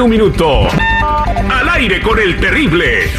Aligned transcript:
en 0.00 0.02
un 0.02 0.10
minuto. 0.10 0.68
Al 1.50 1.68
aire 1.68 2.00
con 2.00 2.18
el 2.18 2.38
terrible. 2.38 3.10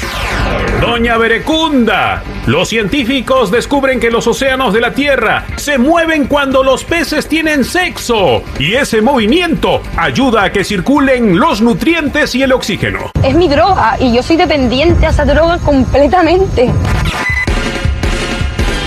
Doña 0.79 1.17
Verecunda. 1.17 2.23
Los 2.47 2.69
científicos 2.69 3.51
descubren 3.51 3.99
que 3.99 4.09
los 4.09 4.25
océanos 4.25 4.73
de 4.73 4.81
la 4.81 4.93
Tierra 4.93 5.45
se 5.57 5.77
mueven 5.77 6.25
cuando 6.25 6.63
los 6.63 6.83
peces 6.83 7.27
tienen 7.27 7.63
sexo. 7.63 8.43
Y 8.57 8.73
ese 8.73 9.01
movimiento 9.01 9.81
ayuda 9.95 10.45
a 10.45 10.51
que 10.51 10.63
circulen 10.63 11.39
los 11.39 11.61
nutrientes 11.61 12.33
y 12.33 12.41
el 12.41 12.51
oxígeno. 12.51 13.11
Es 13.23 13.35
mi 13.35 13.47
droga 13.47 13.97
y 13.99 14.13
yo 14.13 14.23
soy 14.23 14.37
dependiente 14.37 15.05
a 15.05 15.09
esa 15.09 15.25
droga 15.25 15.59
completamente. 15.59 16.71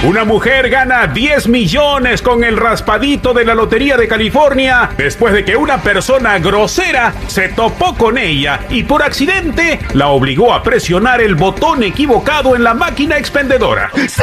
Una 0.06 0.26
mujer 0.26 0.68
gana 0.68 1.06
10 1.06 1.48
millones 1.48 2.20
con 2.20 2.44
el 2.44 2.58
raspadito 2.58 3.32
de 3.32 3.46
la 3.46 3.54
Lotería 3.54 3.96
de 3.96 4.06
California 4.06 4.90
después 4.98 5.32
de 5.32 5.46
que 5.46 5.56
una 5.56 5.80
persona 5.80 6.38
grosera 6.40 7.14
se 7.26 7.48
topó 7.48 7.94
con 7.96 8.18
ella 8.18 8.60
y 8.68 8.82
por 8.82 9.02
accidente 9.02 9.80
la 9.94 10.08
obligó 10.08 10.52
a 10.52 10.62
presionar 10.62 11.22
el 11.22 11.36
botón 11.36 11.82
equivocado 11.82 12.54
en 12.54 12.64
la 12.64 12.74
máquina 12.74 13.16
expendedora. 13.16 13.90
¡Sí! 13.94 14.22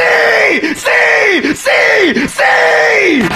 ¡Sí! 0.76 1.54
¡Sí! 1.56 2.28
¡Sí! 2.28 3.28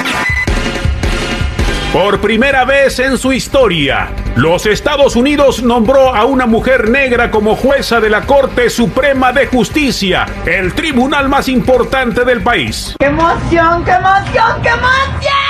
Por 1.93 2.21
primera 2.21 2.65
vez 2.65 3.01
en 3.01 3.19
su 3.19 3.33
historia, 3.33 4.09
los 4.37 4.67
Estados 4.67 5.17
Unidos 5.17 5.63
nombró 5.63 6.15
a 6.15 6.27
una 6.27 6.45
mujer 6.45 6.91
negra 6.91 7.31
como 7.31 7.57
jueza 7.57 8.01
de 8.01 8.11
la 8.11 8.27
Corte 8.27 8.69
Suprema 8.69 9.33
de 9.33 9.47
Justicia, 9.47 10.27
el 10.45 10.75
tribunal 10.75 11.31
más 11.31 11.49
importante 11.49 12.23
del 12.23 12.43
país. 12.43 12.95
¡Qué 12.99 13.07
emoción, 13.07 13.83
qué 13.85 13.93
emoción, 13.93 14.63
qué 14.63 14.69
emoción! 14.69 15.47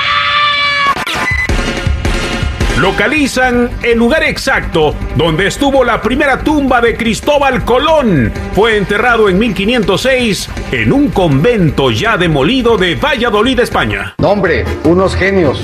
Localizan 2.78 3.70
el 3.82 3.98
lugar 3.98 4.22
exacto 4.22 4.94
donde 5.16 5.48
estuvo 5.48 5.82
la 5.82 6.00
primera 6.00 6.44
tumba 6.44 6.80
de 6.80 6.96
Cristóbal 6.96 7.64
Colón. 7.64 8.32
Fue 8.54 8.76
enterrado 8.76 9.28
en 9.28 9.38
1506 9.38 10.48
en 10.70 10.92
un 10.92 11.08
convento 11.08 11.90
ya 11.90 12.16
demolido 12.16 12.76
de 12.76 12.94
Valladolid, 12.94 13.58
España. 13.58 14.14
Nombre, 14.18 14.64
unos 14.84 15.16
genios. 15.16 15.60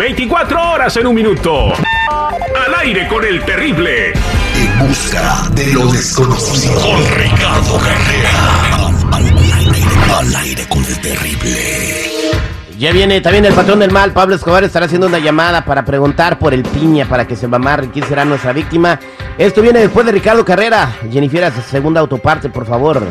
24 0.00 0.72
horas 0.72 0.96
en 0.96 1.06
un 1.08 1.14
minuto. 1.14 1.74
Al 2.08 2.74
aire 2.78 3.06
con 3.06 3.22
el 3.22 3.44
terrible. 3.44 4.14
En 4.56 4.88
busca 4.88 5.46
de 5.50 5.74
lo 5.74 5.92
desconocido. 5.92 6.80
Con 6.80 7.06
Ricardo 7.18 7.76
Carrera. 7.76 8.86
Al, 9.12 9.24
aire, 9.58 9.84
al 10.18 10.36
aire 10.36 10.66
con 10.70 10.82
el 10.86 10.98
terrible. 11.02 12.30
Ya 12.78 12.92
viene 12.92 13.20
también 13.20 13.44
el 13.44 13.52
patrón 13.52 13.80
del 13.80 13.90
mal, 13.90 14.12
Pablo 14.12 14.36
Escobar 14.36 14.64
estará 14.64 14.86
haciendo 14.86 15.06
una 15.06 15.18
llamada 15.18 15.66
para 15.66 15.84
preguntar 15.84 16.38
por 16.38 16.54
el 16.54 16.62
piña, 16.62 17.04
para 17.04 17.26
que 17.26 17.36
se 17.36 17.46
mamarre 17.46 17.90
quién 17.90 18.06
será 18.06 18.24
nuestra 18.24 18.54
víctima. 18.54 18.98
Esto 19.36 19.60
viene 19.60 19.80
después 19.80 20.06
de 20.06 20.12
Ricardo 20.12 20.46
Carrera. 20.46 20.96
Jennifer, 21.12 21.52
segunda 21.70 22.00
autoparte, 22.00 22.48
por 22.48 22.64
favor. 22.64 23.02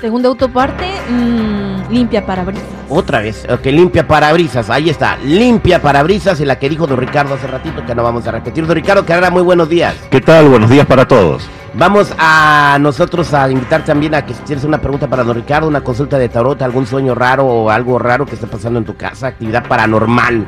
Segunda 0.00 0.28
autoparte, 0.28 0.86
mmm, 1.10 1.90
limpia 1.90 2.24
parabrisas. 2.24 2.68
Otra 2.88 3.18
vez, 3.20 3.44
ok, 3.50 3.66
limpia 3.66 4.06
parabrisas, 4.06 4.70
ahí 4.70 4.90
está, 4.90 5.16
limpia 5.24 5.82
parabrisas 5.82 6.40
y 6.40 6.44
la 6.44 6.56
que 6.56 6.68
dijo 6.68 6.86
don 6.86 6.98
Ricardo 6.98 7.34
hace 7.34 7.48
ratito 7.48 7.84
que 7.84 7.96
no 7.96 8.04
vamos 8.04 8.24
a 8.28 8.30
repetir. 8.30 8.64
Don 8.64 8.76
Ricardo 8.76 9.04
Carrera, 9.04 9.28
muy 9.30 9.42
buenos 9.42 9.68
días. 9.68 9.96
¿Qué 10.08 10.20
tal? 10.20 10.50
Buenos 10.50 10.70
días 10.70 10.86
para 10.86 11.08
todos. 11.08 11.48
Vamos 11.74 12.14
a 12.16 12.78
nosotros 12.80 13.34
a 13.34 13.50
invitar 13.50 13.84
también 13.84 14.14
a 14.14 14.24
que 14.24 14.34
si 14.34 14.42
tienes 14.42 14.64
una 14.64 14.80
pregunta 14.80 15.08
para 15.08 15.24
don 15.24 15.34
Ricardo, 15.34 15.66
una 15.66 15.80
consulta 15.80 16.16
de 16.16 16.28
tarot, 16.28 16.62
algún 16.62 16.86
sueño 16.86 17.16
raro 17.16 17.44
o 17.44 17.70
algo 17.70 17.98
raro 17.98 18.24
que 18.24 18.36
esté 18.36 18.46
pasando 18.46 18.78
en 18.78 18.84
tu 18.84 18.96
casa, 18.96 19.26
actividad 19.26 19.66
paranormal, 19.66 20.46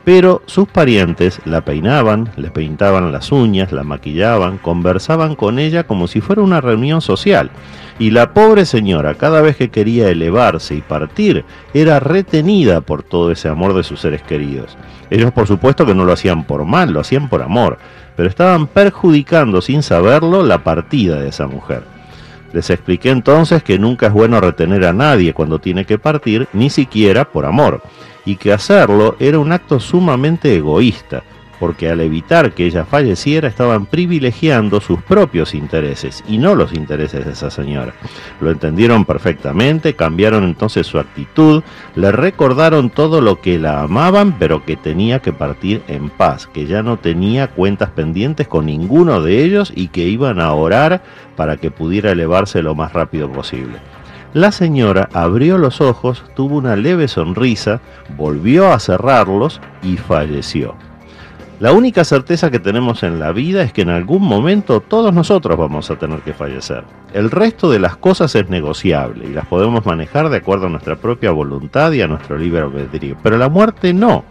pero 0.08 0.42
sus 0.46 0.70
parientes 0.70 1.42
la 1.44 1.66
peinaban, 1.66 2.30
le 2.38 2.50
pintaban 2.50 3.12
las 3.12 3.30
uñas, 3.34 3.74
la 3.74 3.84
maquillaban, 3.84 4.58
conversaban 4.58 5.36
con 5.36 5.60
ella 5.60 5.84
como 5.84 6.08
si 6.08 6.22
fuera 6.22 6.42
una 6.42 6.62
reunión 6.62 7.02
social. 7.02 7.52
Y 8.00 8.12
la 8.12 8.34
pobre 8.34 8.66
señora, 8.66 9.16
cada 9.16 9.42
vez 9.42 9.58
que 9.58 9.70
quería 9.70 10.08
elevarse 10.08 10.76
y 10.76 10.82
partir, 10.82 11.44
era 11.74 12.00
retenida 12.00 12.80
por 12.80 13.04
todo 13.04 13.34
ese 13.34 13.50
amor 13.50 13.74
de 13.74 13.84
sus 13.84 14.00
seres 14.00 14.22
queridos. 14.22 14.78
Ellos 15.10 15.34
por 15.34 15.46
supuesto 15.46 15.86
que 15.86 15.94
no 15.94 16.06
lo 16.06 16.14
hacían 16.14 16.46
por 16.46 16.64
mal, 16.64 16.94
lo 16.94 17.02
hacían 17.02 17.28
por 17.28 17.42
amor, 17.42 17.78
pero 18.16 18.30
estaban 18.30 18.68
perjudicando 18.68 19.62
sin 19.62 19.84
saberlo 19.84 20.42
la 20.42 20.64
partida 20.64 21.20
de 21.20 21.28
esa 21.28 21.48
mujer. 21.48 21.97
Les 22.54 22.70
expliqué 22.70 23.10
entonces 23.10 23.64
que 23.64 23.78
nunca 23.78 24.08
es 24.08 24.14
bueno 24.14 24.40
retener 24.40 24.86
a 24.86 24.94
nadie 24.94 25.34
cuando 25.34 25.60
tiene 25.60 25.86
que 25.86 25.98
partir, 25.98 26.48
ni 26.54 26.70
siquiera 26.70 27.26
por 27.26 27.46
amor 27.46 27.82
y 28.26 28.36
que 28.36 28.52
hacerlo 28.52 29.16
era 29.20 29.40
un 29.40 29.52
acto 29.52 29.80
sumamente 29.80 30.56
egoísta, 30.56 31.24
porque 31.60 31.90
al 31.90 32.02
evitar 32.02 32.54
que 32.54 32.66
ella 32.66 32.86
falleciera 32.86 33.48
estaban 33.48 33.86
privilegiando 33.86 34.82
sus 34.82 35.02
propios 35.02 35.54
intereses 35.54 36.24
y 36.28 36.38
no 36.38 36.56
los 36.56 36.74
intereses 36.74 37.26
de 37.26 37.32
esa 37.32 37.50
señora. 37.50 37.94
Lo 38.42 38.52
entendieron 38.52 39.06
perfectamente, 39.06 39.96
cambiaron 39.96 40.44
entonces 40.44 40.88
su 40.88 41.00
actitud, 41.00 41.64
le 41.96 42.12
recordaron 42.12 42.90
todo 42.90 43.22
lo 43.22 43.42
que 43.42 43.60
la 43.60 43.82
amaban, 43.82 44.38
pero 44.38 44.66
que 44.66 44.76
tenía 44.76 45.20
que 45.20 45.34
partir 45.34 45.82
en 45.88 46.10
paz, 46.10 46.48
que 46.48 46.66
ya 46.66 46.84
no 46.84 46.98
tenía 46.98 47.48
cuentas 47.48 47.90
pendientes 47.90 48.48
con 48.48 48.66
ninguno 48.66 49.22
de 49.22 49.44
ellos 49.44 49.72
y 49.76 49.88
que 49.88 50.08
iban 50.08 50.40
a 50.40 50.54
orar 50.54 51.02
para 51.36 51.58
que 51.58 51.72
pudiera 51.72 52.12
elevarse 52.12 52.62
lo 52.62 52.76
más 52.76 52.94
rápido 52.94 53.32
posible. 53.32 53.80
La 54.34 54.52
señora 54.52 55.10
abrió 55.14 55.58
los 55.58 55.82
ojos, 55.82 56.24
tuvo 56.36 56.58
una 56.58 56.76
leve 56.76 57.08
sonrisa, 57.08 57.82
volvió 58.18 58.72
a 58.72 58.80
cerrarlos 58.80 59.62
y 59.82 59.98
falleció. 59.98 60.76
La 61.60 61.72
única 61.72 62.04
certeza 62.04 62.52
que 62.52 62.60
tenemos 62.60 63.02
en 63.02 63.20
la 63.20 63.32
vida 63.32 63.64
es 63.64 63.74
que 63.74 63.82
en 63.82 63.90
algún 63.90 64.22
momento 64.22 64.80
todos 64.80 65.12
nosotros 65.12 65.58
vamos 65.58 65.90
a 65.90 65.96
tener 65.96 66.20
que 66.20 66.34
fallecer. 66.34 66.84
El 67.16 67.32
resto 67.32 67.72
de 67.72 67.80
las 67.80 67.98
cosas 67.98 68.36
es 68.36 68.48
negociable 68.48 69.26
y 69.26 69.34
las 69.34 69.48
podemos 69.48 69.84
manejar 69.84 70.30
de 70.30 70.38
acuerdo 70.38 70.68
a 70.68 70.70
nuestra 70.70 70.98
propia 70.98 71.32
voluntad 71.32 71.92
y 71.94 72.02
a 72.04 72.08
nuestro 72.08 72.38
libre 72.38 72.62
albedrío. 72.62 73.18
Pero 73.24 73.40
la 73.40 73.50
muerte 73.50 73.92
no. 73.92 74.24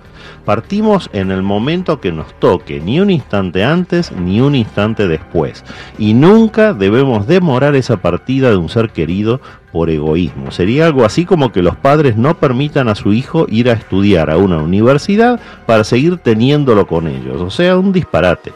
Partimos 0.45 1.11
en 1.13 1.31
el 1.31 1.43
momento 1.43 2.01
que 2.01 2.13
nos 2.13 2.33
toque, 2.39 2.81
ni 2.81 3.01
un 3.01 3.11
instante 3.11 3.65
antes 3.65 4.13
ni 4.13 4.41
un 4.41 4.55
instante 4.55 5.09
después. 5.09 5.65
Y 5.99 6.15
nunca 6.15 6.73
debemos 6.73 7.27
demorar 7.27 7.75
esa 7.77 7.97
partida 7.99 8.51
de 8.51 8.57
un 8.57 8.69
ser 8.69 8.91
querido 8.91 9.41
por 9.73 9.91
egoísmo. 9.91 10.51
Sería 10.51 10.87
algo 10.87 11.05
así 11.05 11.25
como 11.25 11.53
que 11.53 11.63
los 11.63 11.77
padres 11.77 12.17
no 12.17 12.39
permitan 12.39 12.89
a 12.89 12.95
su 12.95 13.13
hijo 13.13 13.47
ir 13.49 13.69
a 13.69 13.75
estudiar 13.75 14.31
a 14.31 14.39
una 14.39 14.59
universidad 14.59 15.41
para 15.67 15.85
seguir 15.85 16.19
teniéndolo 16.19 16.87
con 16.87 17.09
ellos. 17.09 17.41
O 17.41 17.51
sea, 17.51 17.77
un 17.77 17.93
disparate. 17.93 18.53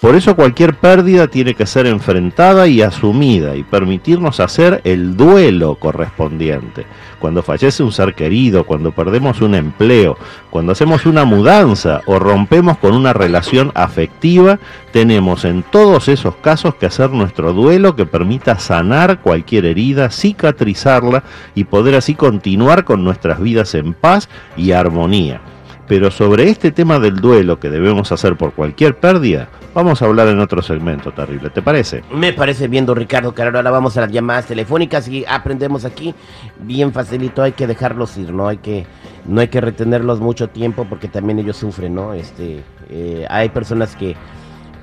Por 0.00 0.14
eso 0.14 0.34
cualquier 0.34 0.76
pérdida 0.76 1.26
tiene 1.26 1.52
que 1.52 1.66
ser 1.66 1.86
enfrentada 1.86 2.66
y 2.66 2.80
asumida 2.80 3.54
y 3.54 3.62
permitirnos 3.62 4.40
hacer 4.40 4.80
el 4.84 5.14
duelo 5.14 5.74
correspondiente. 5.74 6.86
Cuando 7.18 7.42
fallece 7.42 7.82
un 7.82 7.92
ser 7.92 8.14
querido, 8.14 8.64
cuando 8.64 8.92
perdemos 8.92 9.42
un 9.42 9.54
empleo, 9.54 10.16
cuando 10.48 10.72
hacemos 10.72 11.04
una 11.04 11.26
mudanza 11.26 12.00
o 12.06 12.18
rompemos 12.18 12.78
con 12.78 12.94
una 12.94 13.12
relación 13.12 13.72
afectiva, 13.74 14.58
tenemos 14.90 15.44
en 15.44 15.62
todos 15.62 16.08
esos 16.08 16.34
casos 16.36 16.76
que 16.76 16.86
hacer 16.86 17.10
nuestro 17.10 17.52
duelo 17.52 17.94
que 17.94 18.06
permita 18.06 18.58
sanar 18.58 19.20
cualquier 19.20 19.66
herida, 19.66 20.10
cicatrizarla 20.10 21.24
y 21.54 21.64
poder 21.64 21.96
así 21.96 22.14
continuar 22.14 22.86
con 22.86 23.04
nuestras 23.04 23.38
vidas 23.38 23.74
en 23.74 23.92
paz 23.92 24.30
y 24.56 24.72
armonía. 24.72 25.42
Pero 25.90 26.12
sobre 26.12 26.48
este 26.48 26.70
tema 26.70 27.00
del 27.00 27.16
duelo 27.16 27.58
que 27.58 27.68
debemos 27.68 28.12
hacer 28.12 28.36
por 28.36 28.52
cualquier 28.52 28.96
pérdida, 29.00 29.48
vamos 29.74 30.00
a 30.00 30.04
hablar 30.04 30.28
en 30.28 30.38
otro 30.38 30.62
segmento 30.62 31.10
terrible, 31.10 31.50
¿te 31.50 31.62
parece? 31.62 32.04
Me 32.12 32.32
parece 32.32 32.68
bien, 32.68 32.86
don 32.86 32.94
Ricardo 32.94 33.34
Carrero. 33.34 33.58
Ahora 33.58 33.72
vamos 33.72 33.96
a 33.96 34.02
las 34.02 34.12
llamadas 34.12 34.46
telefónicas 34.46 35.08
y 35.08 35.24
aprendemos 35.26 35.84
aquí 35.84 36.14
bien 36.60 36.92
facilito. 36.92 37.42
Hay 37.42 37.50
que 37.50 37.66
dejarlos 37.66 38.16
ir, 38.18 38.32
¿no? 38.32 38.46
Hay 38.46 38.58
que, 38.58 38.86
no 39.24 39.40
hay 39.40 39.48
que 39.48 39.60
retenerlos 39.60 40.20
mucho 40.20 40.48
tiempo 40.48 40.86
porque 40.88 41.08
también 41.08 41.40
ellos 41.40 41.56
sufren, 41.56 41.96
¿no? 41.96 42.14
Este, 42.14 42.62
eh, 42.88 43.26
hay 43.28 43.48
personas 43.48 43.96
que 43.96 44.14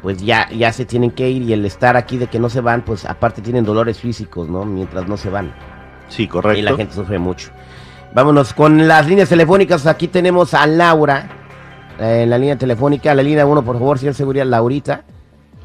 pues 0.01 0.18
ya, 0.18 0.50
ya 0.50 0.74
se 0.74 0.83
tienen 0.83 1.12
que 1.12 1.30
ir 1.30 1.42
y 1.44 1.54
el 1.54 1.63
estar 1.63 1.95
aquí 1.95 2.18
de 2.18 2.27
que 2.27 2.38
no 2.38 2.50
se 2.50 2.59
van, 2.59 2.81
pues 2.81 3.06
aparte 3.06 3.42
tienen 3.42 3.63
dolores 3.63 3.98
físicos, 3.98 4.50
¿no? 4.50 4.65
Mientras 4.65 5.07
no 5.07 5.15
se 5.15 5.30
van. 5.30 5.54
Sí, 6.09 6.27
correcto. 6.27 6.59
Y 6.59 6.63
la 6.63 6.75
gente 6.75 6.94
sufre 6.94 7.18
mucho. 7.18 7.51
Vámonos 8.13 8.54
con 8.54 8.88
las 8.88 9.07
líneas 9.07 9.30
telefónicas. 9.30 9.86
Aquí 9.86 10.07
tenemos 10.07 10.54
a 10.54 10.65
Laura 10.65 11.30
eh, 12.00 12.21
en 12.24 12.30
la 12.30 12.38
línea 12.38 12.57
telefónica. 12.57 13.13
La 13.13 13.24
línea 13.24 13.45
1, 13.45 13.63
por 13.63 13.77
favor, 13.77 14.00
señor 14.00 14.15
seguridad, 14.15 14.45
Laurita. 14.45 15.04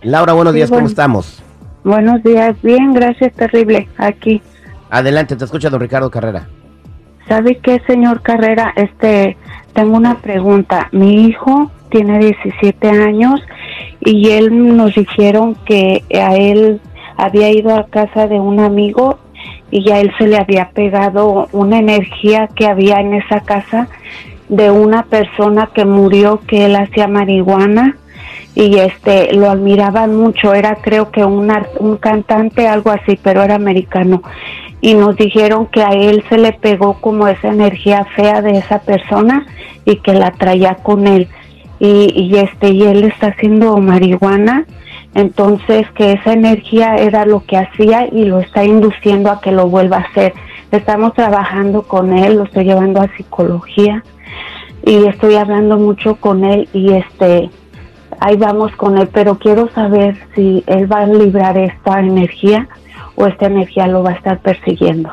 Laura, 0.03 0.33
buenos 0.33 0.53
Sí, 0.53 0.59
días, 0.59 0.71
¿cómo 0.71 0.87
estamos? 0.87 1.43
Buenos 1.85 2.23
días, 2.23 2.55
bien, 2.63 2.93
gracias, 2.93 3.33
terrible. 3.35 3.89
Aquí. 3.97 4.41
Adelante, 4.91 5.37
te 5.37 5.45
escucha 5.45 5.71
don 5.71 5.81
Ricardo 5.81 6.11
Carrera. 6.11 6.49
¿Sabe 7.29 7.59
qué, 7.59 7.81
señor 7.87 8.21
Carrera? 8.23 8.73
Este, 8.77 9.37
tengo 9.75 9.97
una 9.97 10.19
pregunta. 10.19 10.89
Mi 10.93 11.27
hijo 11.27 11.71
tiene 11.91 12.19
17 12.19 12.89
años 12.91 13.41
y 14.01 14.31
él 14.31 14.77
nos 14.77 14.95
dijeron 14.95 15.55
que 15.65 16.05
a 16.15 16.35
él 16.37 16.81
había 17.17 17.51
ido 17.51 17.75
a 17.75 17.87
casa 17.87 18.27
de 18.27 18.39
un 18.41 18.61
amigo 18.61 19.19
y 19.73 19.91
a 19.91 20.01
él 20.01 20.13
se 20.19 20.27
le 20.29 20.37
había 20.37 20.69
pegado 20.71 21.49
una 21.51 21.79
energía 21.79 22.47
que 22.55 22.67
había 22.67 23.01
en 23.01 23.15
esa 23.15 23.41
casa 23.41 23.89
de 24.51 24.71
una 24.71 25.05
persona 25.05 25.71
que 25.75 25.87
murió 25.87 26.41
que 26.47 26.67
él 26.67 26.77
hacía 26.77 27.09
marihuana 27.09 27.97
y 28.55 28.77
este 28.77 29.33
lo 29.33 29.51
admiraban 29.51 30.15
mucho. 30.15 30.53
Era 30.53 30.77
creo 30.77 31.11
que 31.11 31.25
un 31.25 31.51
un 31.81 31.97
cantante 31.97 32.69
algo 32.69 32.91
así 32.91 33.19
pero 33.21 33.43
era 33.43 33.55
americano. 33.55 34.23
Y 34.83 34.93
nos 34.93 35.17
dijeron 35.17 35.67
que 35.67 35.83
a 35.83 35.93
él 35.93 36.23
se 36.29 36.37
le 36.37 36.53
pegó 36.53 37.01
como 37.01 37.27
esa 37.27 37.49
energía 37.49 38.05
fea 38.15 38.43
de 38.43 38.59
esa 38.59 38.81
persona 38.81 39.47
y 39.87 39.97
que 39.97 40.13
la 40.13 40.33
traía 40.33 40.75
con 40.75 41.07
él. 41.07 41.29
Y, 41.79 42.13
y 42.15 42.37
este 42.37 42.71
y 42.71 42.83
él 42.83 43.05
está 43.05 43.29
haciendo 43.29 43.79
marihuana 43.79 44.67
entonces 45.15 45.91
que 45.93 46.13
esa 46.13 46.33
energía 46.33 46.97
era 46.97 47.27
lo 47.27 47.45
que 47.45 47.57
hacía 47.57 48.09
y 48.11 48.25
lo 48.25 48.41
está 48.41 48.65
induciendo 48.65 49.31
a 49.31 49.41
que 49.41 49.53
lo 49.53 49.69
vuelva 49.69 49.99
a 49.99 50.01
hacer 50.01 50.35
estamos 50.71 51.15
trabajando 51.15 51.83
con 51.83 52.17
él 52.17 52.37
lo 52.37 52.45
estoy 52.45 52.65
llevando 52.65 53.01
a 53.01 53.09
psicología 53.17 54.03
y 54.85 55.07
estoy 55.07 55.37
hablando 55.37 55.79
mucho 55.79 56.17
con 56.17 56.45
él 56.45 56.69
y 56.73 56.93
este 56.95 57.51
ahí 58.23 58.37
vamos 58.37 58.73
con 58.77 58.99
él, 58.99 59.09
pero 59.13 59.39
quiero 59.39 59.69
saber 59.71 60.17
si 60.35 60.63
él 60.67 60.91
va 60.91 61.01
a 61.01 61.07
librar 61.07 61.59
esta 61.59 62.01
energía 62.01 62.69
o 63.17 63.27
esta 63.27 63.47
energía 63.47 63.89
lo 63.89 64.03
va 64.03 64.11
a 64.11 64.15
estar 64.15 64.41
persiguiendo. 64.41 65.11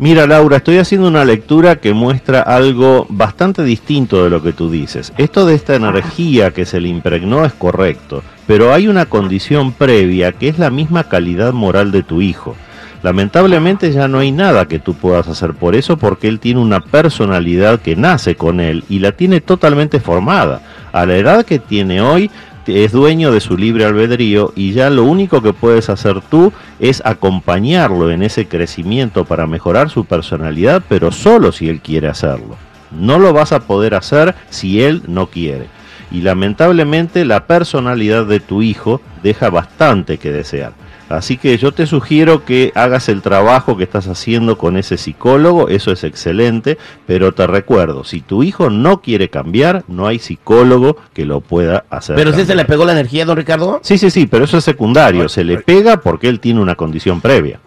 Mira 0.00 0.26
Laura, 0.26 0.56
estoy 0.56 0.78
haciendo 0.78 1.08
una 1.08 1.26
lectura 1.26 1.76
que 1.76 1.92
muestra 1.92 2.40
algo 2.40 3.06
bastante 3.10 3.62
distinto 3.62 4.24
de 4.24 4.30
lo 4.30 4.42
que 4.42 4.54
tú 4.54 4.70
dices. 4.70 5.12
Esto 5.18 5.44
de 5.44 5.54
esta 5.54 5.74
energía 5.74 6.52
que 6.52 6.64
se 6.64 6.80
le 6.80 6.88
impregnó 6.88 7.44
es 7.44 7.52
correcto, 7.52 8.22
pero 8.46 8.72
hay 8.72 8.88
una 8.88 9.04
condición 9.04 9.72
previa 9.72 10.32
que 10.32 10.48
es 10.48 10.58
la 10.58 10.70
misma 10.70 11.04
calidad 11.04 11.52
moral 11.52 11.92
de 11.92 12.02
tu 12.02 12.22
hijo. 12.22 12.56
Lamentablemente 13.02 13.92
ya 13.92 14.08
no 14.08 14.20
hay 14.20 14.32
nada 14.32 14.68
que 14.68 14.78
tú 14.78 14.94
puedas 14.94 15.28
hacer 15.28 15.52
por 15.52 15.74
eso 15.76 15.98
porque 15.98 16.28
él 16.28 16.40
tiene 16.40 16.60
una 16.60 16.80
personalidad 16.80 17.78
que 17.78 17.94
nace 17.94 18.36
con 18.36 18.60
él 18.60 18.84
y 18.88 19.00
la 19.00 19.12
tiene 19.12 19.42
totalmente 19.42 20.00
formada. 20.00 20.62
A 20.92 21.04
la 21.04 21.16
edad 21.16 21.44
que 21.44 21.58
tiene 21.58 22.00
hoy 22.00 22.30
es 22.70 22.92
dueño 22.92 23.32
de 23.32 23.40
su 23.40 23.56
libre 23.56 23.84
albedrío 23.84 24.52
y 24.56 24.72
ya 24.72 24.90
lo 24.90 25.04
único 25.04 25.42
que 25.42 25.52
puedes 25.52 25.90
hacer 25.90 26.20
tú 26.20 26.52
es 26.78 27.02
acompañarlo 27.04 28.10
en 28.10 28.22
ese 28.22 28.46
crecimiento 28.48 29.24
para 29.24 29.46
mejorar 29.46 29.90
su 29.90 30.04
personalidad, 30.04 30.82
pero 30.88 31.12
solo 31.12 31.52
si 31.52 31.68
él 31.68 31.80
quiere 31.80 32.08
hacerlo. 32.08 32.56
No 32.90 33.18
lo 33.18 33.32
vas 33.32 33.52
a 33.52 33.60
poder 33.60 33.94
hacer 33.94 34.34
si 34.48 34.82
él 34.82 35.02
no 35.06 35.26
quiere. 35.26 35.66
Y 36.10 36.22
lamentablemente 36.22 37.24
la 37.24 37.46
personalidad 37.46 38.26
de 38.26 38.40
tu 38.40 38.62
hijo 38.62 39.00
deja 39.22 39.48
bastante 39.50 40.18
que 40.18 40.32
desear. 40.32 40.72
Así 41.10 41.38
que 41.38 41.58
yo 41.58 41.72
te 41.72 41.86
sugiero 41.86 42.44
que 42.44 42.70
hagas 42.76 43.08
el 43.08 43.20
trabajo 43.20 43.76
que 43.76 43.82
estás 43.82 44.06
haciendo 44.06 44.56
con 44.56 44.76
ese 44.76 44.96
psicólogo, 44.96 45.68
eso 45.68 45.90
es 45.90 46.04
excelente, 46.04 46.78
pero 47.04 47.32
te 47.32 47.48
recuerdo, 47.48 48.04
si 48.04 48.20
tu 48.20 48.44
hijo 48.44 48.70
no 48.70 49.02
quiere 49.02 49.28
cambiar, 49.28 49.82
no 49.88 50.06
hay 50.06 50.20
psicólogo 50.20 50.96
que 51.12 51.24
lo 51.24 51.40
pueda 51.40 51.84
hacer. 51.90 52.14
¿Pero 52.14 52.32
si 52.32 52.44
se 52.44 52.54
le 52.54 52.64
pegó 52.64 52.84
la 52.84 52.92
energía, 52.92 53.24
don 53.24 53.36
Ricardo? 53.36 53.80
Sí, 53.82 53.98
sí, 53.98 54.08
sí, 54.08 54.28
pero 54.28 54.44
eso 54.44 54.58
es 54.58 54.64
secundario, 54.64 55.28
se 55.28 55.42
le 55.42 55.58
pega 55.58 56.00
porque 56.00 56.28
él 56.28 56.38
tiene 56.38 56.60
una 56.60 56.76
condición 56.76 57.20
previa. 57.20 57.58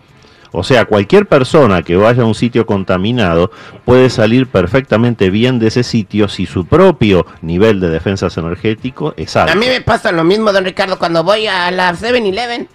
O 0.54 0.64
sea, 0.64 0.86
cualquier 0.86 1.26
persona 1.26 1.82
que 1.82 1.98
vaya 1.98 2.24
a 2.24 2.26
un 2.26 2.36
sitio 2.36 2.66
contaminado 2.66 3.52
puede 3.84 4.10
salir 4.10 4.48
perfectamente 4.48 5.30
bien 5.30 5.60
de 5.60 5.68
ese 5.68 5.84
sitio 5.84 6.30
si 6.30 6.46
su 6.46 6.66
propio 6.66 7.26
nivel 7.42 7.82
de 7.82 7.90
defensas 7.90 8.38
energético 8.38 9.14
es 9.18 9.36
alto. 9.36 9.52
A 9.52 9.56
mí 9.56 9.66
me 9.66 9.82
pasa 9.82 10.14
lo 10.14 10.24
mismo, 10.24 10.54
don 10.54 10.64
Ricardo, 10.64 10.98
cuando 10.98 11.26
voy 11.26 11.48
a 11.48 11.70
la 11.72 11.92
7-Eleven. 11.94 12.70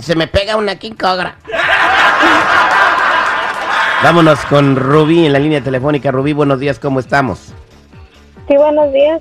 Se 0.00 0.16
me 0.16 0.26
pega 0.26 0.56
una 0.56 0.76
King 0.76 0.94
Cobra. 0.94 1.36
Vámonos 4.02 4.44
con 4.46 4.74
Rubí 4.74 5.26
en 5.26 5.32
la 5.32 5.38
línea 5.38 5.62
telefónica. 5.62 6.10
Rubí, 6.10 6.32
buenos 6.32 6.58
días, 6.58 6.80
¿cómo 6.80 6.98
estamos? 6.98 7.54
Sí, 8.48 8.56
buenos 8.56 8.92
días. 8.92 9.20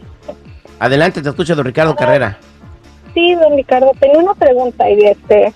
Adelante, 0.80 1.22
te 1.22 1.30
escucho, 1.30 1.56
don 1.56 1.66
Ricardo 1.66 1.96
Carrera. 1.96 2.40
Sí, 3.14 3.36
don 3.36 3.56
Ricardo, 3.56 3.92
tenía 4.00 4.18
una 4.18 4.34
pregunta 4.34 4.90
y 4.90 5.06
este... 5.06 5.54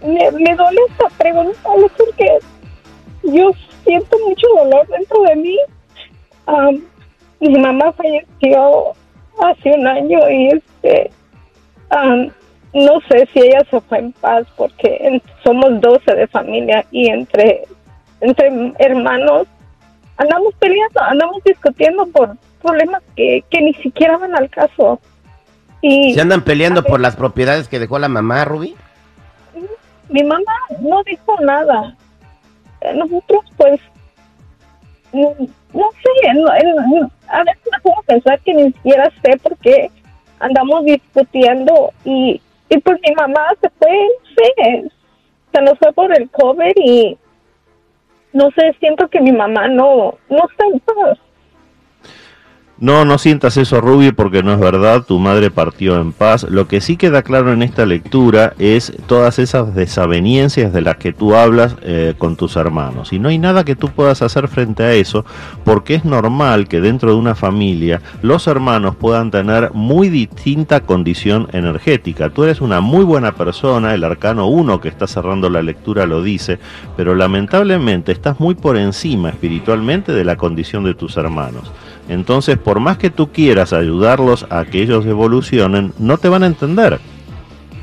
Me, 0.00 0.30
me 0.30 0.54
duele 0.54 0.80
esta 0.90 1.08
pregunta 1.18 1.58
es 1.84 1.92
porque 1.96 2.38
yo 3.24 3.50
siento 3.84 4.16
mucho 4.28 4.46
dolor 4.56 4.86
dentro 4.86 5.22
de 5.22 5.36
mí. 5.36 5.58
Am, 6.46 6.84
mi 7.40 7.58
mamá 7.58 7.90
falleció 7.92 8.92
hace 9.42 9.70
un 9.70 9.88
año 9.88 10.30
y 10.30 10.48
este... 10.48 11.10
am, 11.90 12.30
no 12.74 13.00
sé 13.08 13.28
si 13.32 13.40
ella 13.40 13.64
se 13.70 13.80
fue 13.82 13.98
en 13.98 14.12
paz 14.12 14.46
porque 14.56 15.22
somos 15.42 15.80
12 15.80 16.14
de 16.14 16.26
familia 16.26 16.84
y 16.90 17.08
entre, 17.08 17.62
entre 18.20 18.72
hermanos 18.78 19.46
andamos 20.16 20.54
peleando, 20.58 21.00
andamos 21.00 21.42
discutiendo 21.44 22.06
por 22.06 22.36
problemas 22.62 23.02
que, 23.16 23.44
que 23.50 23.60
ni 23.60 23.74
siquiera 23.74 24.16
van 24.16 24.34
al 24.36 24.48
caso. 24.50 25.00
Y 25.82 26.14
¿Se 26.14 26.20
andan 26.20 26.42
peleando 26.42 26.82
por 26.82 27.00
las 27.00 27.14
propiedades 27.16 27.68
que 27.68 27.78
dejó 27.78 27.98
la 27.98 28.08
mamá, 28.08 28.44
Rubí? 28.44 28.74
mi 30.08 30.22
mamá 30.22 30.52
no 30.80 31.02
dijo 31.04 31.36
nada. 31.40 31.96
Eh, 32.80 32.94
Nosotros, 32.94 33.40
pues, 33.56 33.80
no, 35.12 35.34
no 35.72 35.88
sé, 36.02 36.34
no- 36.34 36.42
no- 37.00 37.10
a 37.28 37.42
veces 37.44 37.62
me 37.84 37.90
a 37.92 38.02
pensar 38.06 38.40
que 38.40 38.54
ni 38.54 38.64
siquiera 38.72 39.10
sé 39.22 39.36
por 39.38 39.56
qué 39.58 39.90
andamos 40.40 40.84
discutiendo 40.84 41.92
y, 42.04 42.40
y 42.68 42.78
pues 42.78 42.98
mi 43.06 43.14
mamá 43.14 43.48
se 43.60 43.68
fue, 43.70 44.08
sé, 44.36 44.90
se 45.52 45.62
nos 45.62 45.78
fue 45.78 45.92
por 45.92 46.16
el 46.16 46.30
cover 46.30 46.72
y 46.76 47.16
no 48.32 48.50
sé, 48.50 48.74
siento 48.80 49.08
que 49.08 49.20
mi 49.20 49.32
mamá 49.32 49.68
no, 49.68 50.18
no 50.28 50.38
está 50.50 50.66
en 50.72 50.80
paz. 50.80 51.18
No, 52.80 53.04
no 53.04 53.18
sientas 53.18 53.56
eso, 53.56 53.80
Ruby, 53.80 54.10
porque 54.10 54.42
no 54.42 54.52
es 54.52 54.58
verdad, 54.58 55.04
tu 55.04 55.20
madre 55.20 55.52
partió 55.52 56.00
en 56.00 56.12
paz. 56.12 56.44
Lo 56.50 56.66
que 56.66 56.80
sí 56.80 56.96
queda 56.96 57.22
claro 57.22 57.52
en 57.52 57.62
esta 57.62 57.86
lectura 57.86 58.54
es 58.58 58.92
todas 59.06 59.38
esas 59.38 59.76
desavenencias 59.76 60.72
de 60.72 60.80
las 60.80 60.96
que 60.96 61.12
tú 61.12 61.36
hablas 61.36 61.76
eh, 61.82 62.14
con 62.18 62.34
tus 62.34 62.56
hermanos. 62.56 63.12
Y 63.12 63.20
no 63.20 63.28
hay 63.28 63.38
nada 63.38 63.64
que 63.64 63.76
tú 63.76 63.90
puedas 63.90 64.22
hacer 64.22 64.48
frente 64.48 64.82
a 64.82 64.92
eso, 64.92 65.24
porque 65.64 65.94
es 65.94 66.04
normal 66.04 66.66
que 66.66 66.80
dentro 66.80 67.10
de 67.10 67.16
una 67.16 67.36
familia 67.36 68.02
los 68.22 68.48
hermanos 68.48 68.96
puedan 68.96 69.30
tener 69.30 69.70
muy 69.72 70.08
distinta 70.08 70.80
condición 70.80 71.46
energética. 71.52 72.30
Tú 72.30 72.42
eres 72.42 72.60
una 72.60 72.80
muy 72.80 73.04
buena 73.04 73.36
persona, 73.36 73.94
el 73.94 74.02
arcano 74.02 74.48
1 74.48 74.80
que 74.80 74.88
está 74.88 75.06
cerrando 75.06 75.48
la 75.48 75.62
lectura 75.62 76.06
lo 76.06 76.24
dice, 76.24 76.58
pero 76.96 77.14
lamentablemente 77.14 78.10
estás 78.10 78.40
muy 78.40 78.56
por 78.56 78.76
encima 78.76 79.28
espiritualmente 79.28 80.12
de 80.12 80.24
la 80.24 80.36
condición 80.36 80.82
de 80.82 80.94
tus 80.94 81.16
hermanos. 81.16 81.70
Entonces, 82.08 82.58
por 82.58 82.80
más 82.80 82.98
que 82.98 83.10
tú 83.10 83.32
quieras 83.32 83.72
ayudarlos 83.72 84.46
a 84.50 84.64
que 84.64 84.82
ellos 84.82 85.06
evolucionen, 85.06 85.92
no 85.98 86.18
te 86.18 86.28
van 86.28 86.42
a 86.42 86.46
entender. 86.46 87.00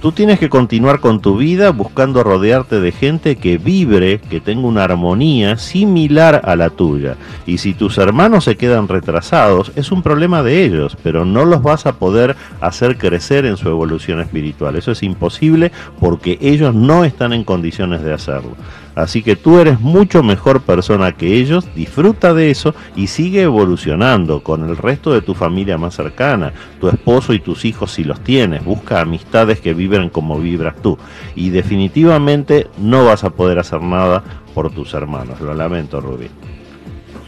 Tú 0.01 0.11
tienes 0.11 0.39
que 0.39 0.49
continuar 0.49 0.99
con 0.99 1.21
tu 1.21 1.37
vida 1.37 1.69
buscando 1.69 2.23
rodearte 2.23 2.79
de 2.79 2.91
gente 2.91 3.35
que 3.35 3.59
vibre, 3.59 4.19
que 4.19 4.39
tenga 4.39 4.65
una 4.65 4.83
armonía 4.83 5.57
similar 5.57 6.41
a 6.43 6.55
la 6.55 6.71
tuya. 6.71 7.17
Y 7.45 7.59
si 7.59 7.75
tus 7.75 7.99
hermanos 7.99 8.45
se 8.45 8.57
quedan 8.57 8.87
retrasados, 8.87 9.71
es 9.75 9.91
un 9.91 10.01
problema 10.01 10.41
de 10.41 10.65
ellos, 10.65 10.97
pero 11.03 11.23
no 11.23 11.45
los 11.45 11.61
vas 11.61 11.85
a 11.85 11.99
poder 11.99 12.35
hacer 12.61 12.97
crecer 12.97 13.45
en 13.45 13.57
su 13.57 13.69
evolución 13.69 14.19
espiritual. 14.21 14.75
Eso 14.75 14.91
es 14.91 15.03
imposible 15.03 15.71
porque 15.99 16.39
ellos 16.41 16.73
no 16.73 17.03
están 17.03 17.31
en 17.31 17.43
condiciones 17.43 18.01
de 18.01 18.13
hacerlo. 18.13 18.55
Así 18.95 19.23
que 19.23 19.35
tú 19.35 19.59
eres 19.59 19.79
mucho 19.79 20.21
mejor 20.23 20.61
persona 20.61 21.13
que 21.13 21.35
ellos, 21.35 21.67
disfruta 21.75 22.33
de 22.33 22.51
eso 22.51 22.75
y 22.95 23.07
sigue 23.07 23.43
evolucionando 23.43 24.43
con 24.43 24.67
el 24.67 24.77
resto 24.77 25.13
de 25.13 25.21
tu 25.21 25.33
familia 25.33 25.77
más 25.77 25.95
cercana, 25.95 26.53
tu 26.79 26.89
esposo 26.89 27.33
y 27.33 27.39
tus 27.39 27.65
hijos 27.65 27.91
si 27.91 28.03
los 28.03 28.21
tienes, 28.21 28.63
busca 28.65 29.01
amistades 29.01 29.61
que 29.61 29.73
vibren 29.73 30.09
como 30.09 30.39
vibras 30.39 30.75
tú. 30.81 30.97
Y 31.35 31.49
definitivamente 31.49 32.67
no 32.77 33.05
vas 33.05 33.23
a 33.23 33.29
poder 33.29 33.59
hacer 33.59 33.81
nada 33.81 34.23
por 34.53 34.71
tus 34.71 34.93
hermanos, 34.93 35.39
lo 35.39 35.53
lamento 35.53 36.01
Rubí. 36.01 36.27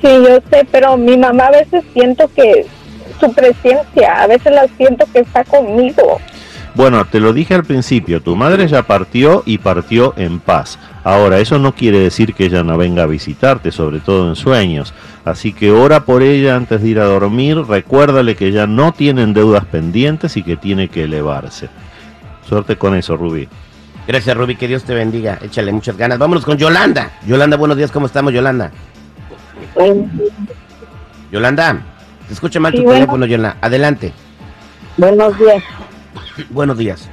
Sí, 0.01 0.09
yo 0.09 0.39
sé, 0.51 0.67
pero 0.69 0.97
mi 0.97 1.17
mamá 1.17 1.45
a 1.45 1.51
veces 1.51 1.83
siento 1.93 2.29
que 2.35 2.65
su 3.19 3.31
presencia, 3.31 4.21
a 4.21 4.27
veces 4.27 4.51
la 4.51 4.67
siento 4.75 5.05
que 5.13 5.19
está 5.19 5.45
conmigo. 5.45 6.19
Bueno, 6.75 7.05
te 7.05 7.19
lo 7.19 7.33
dije 7.33 7.53
al 7.53 7.63
principio, 7.63 8.21
tu 8.21 8.35
madre 8.35 8.67
ya 8.67 8.81
partió 8.81 9.43
y 9.45 9.59
partió 9.59 10.15
en 10.17 10.39
paz. 10.39 10.79
Ahora, 11.03 11.37
eso 11.37 11.59
no 11.59 11.75
quiere 11.75 11.99
decir 11.99 12.33
que 12.33 12.45
ella 12.45 12.63
no 12.63 12.77
venga 12.77 13.03
a 13.03 13.07
visitarte, 13.07 13.71
sobre 13.71 13.99
todo 13.99 14.27
en 14.29 14.35
sueños. 14.35 14.91
Así 15.23 15.53
que 15.53 15.71
ora 15.71 16.03
por 16.03 16.23
ella 16.23 16.55
antes 16.55 16.81
de 16.81 16.89
ir 16.89 16.99
a 16.99 17.05
dormir, 17.05 17.57
recuérdale 17.57 18.35
que 18.35 18.51
ya 18.51 18.65
no 18.65 18.91
tienen 18.91 19.33
deudas 19.33 19.65
pendientes 19.65 20.35
y 20.35 20.41
que 20.41 20.57
tiene 20.57 20.87
que 20.89 21.03
elevarse. 21.03 21.69
Suerte 22.49 22.75
con 22.75 22.95
eso, 22.95 23.15
Rubí. 23.17 23.47
Gracias, 24.07 24.35
Rubí, 24.35 24.55
que 24.55 24.67
Dios 24.67 24.83
te 24.83 24.95
bendiga. 24.95 25.37
Échale 25.43 25.71
muchas 25.71 25.95
ganas. 25.95 26.17
Vámonos 26.17 26.43
con 26.43 26.57
Yolanda. 26.57 27.11
Yolanda, 27.27 27.55
buenos 27.55 27.77
días, 27.77 27.91
¿cómo 27.91 28.07
estamos, 28.07 28.33
Yolanda? 28.33 28.71
Yolanda, 31.31 31.81
te 32.27 32.33
escucha 32.33 32.59
mal 32.59 32.71
Sí, 32.71 32.79
tu 32.79 32.83
bueno. 32.83 32.99
teléfono, 33.01 33.25
Yolanda. 33.27 33.57
Adelante. 33.61 34.11
Buenos 34.97 35.37
días. 35.37 35.63
Buenos 36.49 36.77
días. 36.77 37.09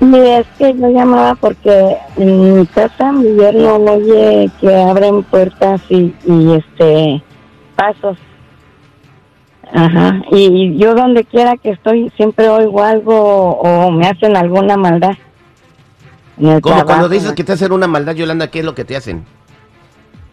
Mire, 0.00 0.40
es 0.40 0.46
que 0.58 0.74
yo 0.76 0.88
llamaba 0.90 1.34
porque 1.36 1.96
en 2.16 2.58
mi 2.58 2.66
casa 2.66 3.12
mi 3.12 3.34
yerno 3.36 3.78
no 3.78 3.92
oye 3.92 4.50
que 4.60 4.74
abren 4.74 5.22
puertas 5.24 5.80
y, 5.88 6.14
y 6.26 6.52
este 6.52 7.22
pasos. 7.76 8.18
Ajá. 9.72 10.22
Y 10.30 10.76
yo 10.76 10.94
donde 10.94 11.24
quiera 11.24 11.56
que 11.56 11.70
estoy 11.70 12.10
siempre 12.16 12.48
oigo 12.48 12.82
algo 12.82 13.52
o 13.52 13.90
me 13.90 14.06
hacen 14.06 14.36
alguna 14.36 14.76
maldad. 14.76 15.16
Como 16.60 16.84
cuando 16.84 17.08
dices 17.08 17.32
que 17.32 17.44
te 17.44 17.52
hacen 17.52 17.72
una 17.72 17.86
maldad, 17.86 18.14
Yolanda, 18.14 18.48
¿qué 18.48 18.58
es 18.58 18.64
lo 18.64 18.74
que 18.74 18.84
te 18.84 18.96
hacen? 18.96 19.24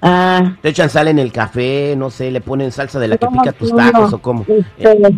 Ah, 0.02 0.56
¿Te 0.62 0.70
echan 0.70 0.90
sal 0.90 1.08
en 1.08 1.18
el 1.18 1.32
café? 1.32 1.96
No 1.98 2.10
sé, 2.10 2.30
le 2.30 2.42
ponen 2.42 2.74
salsa 2.74 3.00
de 3.00 3.08
la 3.08 3.18
que 3.18 3.26
¿Cómo 3.26 3.42
pica 3.42 3.54
tus 3.54 3.74
tacos 3.74 4.12
o 4.12 4.18
cómo? 4.18 4.46
este, 4.50 5.16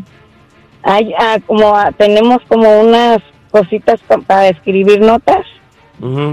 hay, 0.85 1.13
ah, 1.19 1.37
como 1.45 1.75
ah, 1.75 1.91
tenemos 1.97 2.39
como 2.47 2.79
unas 2.81 3.17
cositas 3.51 3.99
pa- 4.07 4.19
para 4.19 4.47
escribir 4.49 5.01
notas. 5.01 5.45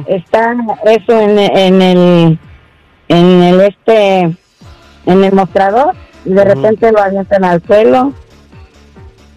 Está 0.08 0.54
eso 0.86 1.18
en, 1.20 1.38
en 1.38 1.82
el 1.82 2.38
en 3.08 3.42
el 3.42 3.60
este 3.60 4.20
en 5.06 5.24
el 5.24 5.32
mostrador 5.32 5.94
y 6.24 6.30
de 6.30 6.44
repente 6.44 6.90
lo 6.92 7.00
avientan 7.00 7.44
al 7.44 7.62
suelo 7.64 8.12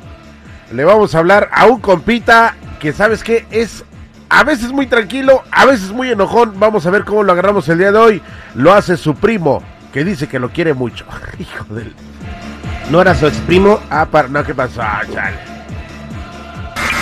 Le 0.73 0.85
vamos 0.85 1.15
a 1.15 1.21
hablar 1.21 1.49
a 1.53 1.67
un 1.67 1.81
compita 1.81 2.57
que 2.79 2.93
sabes 2.93 3.25
que 3.25 3.47
es 3.51 3.83
a 4.29 4.45
veces 4.45 4.73
muy 4.73 4.87
tranquilo, 4.87 5.43
a 5.51 5.65
veces 5.65 5.91
muy 5.91 6.11
enojón. 6.11 6.53
Vamos 6.59 6.85
a 6.87 6.91
ver 6.91 7.05
cómo 7.05 7.23
lo 7.23 7.33
agarramos 7.33 7.67
el 7.71 7.79
día 7.79 7.93
de 7.93 7.99
hoy. 7.99 8.21
Lo 8.55 8.75
hace 8.75 8.99
su 8.99 9.15
primo, 9.15 9.63
que 9.93 10.05
dice 10.05 10.29
que 10.29 10.39
lo 10.39 10.51
quiere 10.51 10.75
mucho. 10.75 11.07
Hijo 11.39 11.65
del... 11.73 11.95
¿No 12.91 13.01
era 13.01 13.15
su 13.15 13.27
ex 13.27 13.37
primo? 13.39 13.81
Ah, 13.91 14.07
para... 14.07 14.29
no, 14.29 14.45
¿qué 14.45 14.55
pasó? 14.55 14.81
Ah, 14.83 15.03
chale. 15.13 15.37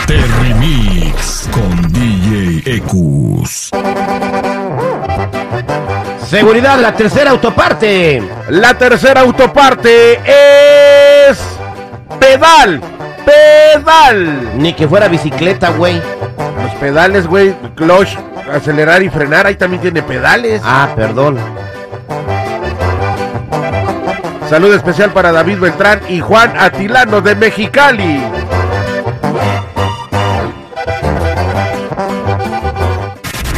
Terrimix 0.07 1.49
con 1.53 1.93
DJ 1.93 2.76
Ecus. 2.76 3.71
Seguridad, 6.26 6.79
la 6.79 6.95
tercera 6.95 7.31
autoparte. 7.31 8.23
La 8.49 8.75
tercera 8.75 9.21
autoparte 9.21 10.21
es... 11.29 11.38
Pedal. 12.19 12.81
Pedal. 13.25 14.59
Ni 14.59 14.73
que 14.73 14.88
fuera 14.88 15.09
bicicleta, 15.09 15.71
güey. 15.71 16.00
Los 16.62 16.75
pedales, 16.81 17.26
güey. 17.26 17.55
Clutch, 17.75 18.17
acelerar 18.53 19.03
y 19.03 19.11
frenar. 19.11 19.47
Ahí 19.47 19.57
también 19.57 19.83
tiene 19.83 20.03
pedales. 20.03 20.62
Ah, 20.64 20.88
perdón. 20.97 21.38
Salud 24.49 24.73
especial 24.75 25.11
para 25.11 25.33
David 25.33 25.59
Beltrán 25.59 26.01
y 26.09 26.21
Juan 26.21 26.55
Atilano 26.59 27.21
de 27.21 27.35
Mexicali. 27.35 28.05
Y 28.05 28.23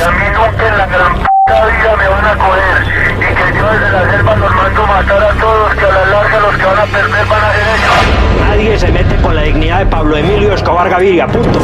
a 0.01 0.11
mí 0.11 0.25
nunca 0.33 0.69
en 0.69 0.79
la 0.79 0.87
gran 0.87 1.13
p 1.15 1.27
vida 1.53 1.97
me 1.97 2.09
van 2.09 2.25
a 2.25 2.35
coger. 2.37 2.83
Y 3.17 3.19
que 3.35 3.53
yo 3.59 3.73
desde 3.73 3.91
la 3.91 4.11
selva 4.11 4.37
los 4.37 4.55
mando 4.55 4.87
matar 4.87 5.25
a 5.25 5.33
todos, 5.35 5.75
que 5.75 5.85
a 5.85 5.89
la 5.89 6.05
larga 6.07 6.41
los 6.41 6.57
que 6.57 6.65
van 6.65 6.79
a 6.79 6.85
perder 6.85 7.27
van 7.27 7.45
a 7.45 7.53
ser 7.53 7.67
ellos. 7.75 7.95
Nadie 8.49 8.79
se 8.79 8.89
mete 8.93 9.17
con 9.17 9.35
la 9.35 9.43
dignidad 9.43 9.79
de 9.81 9.87
Pablo 9.87 10.17
Emilio 10.17 10.55
Escobar 10.55 10.89
Gaviria, 10.89 11.27
punto. 11.27 11.59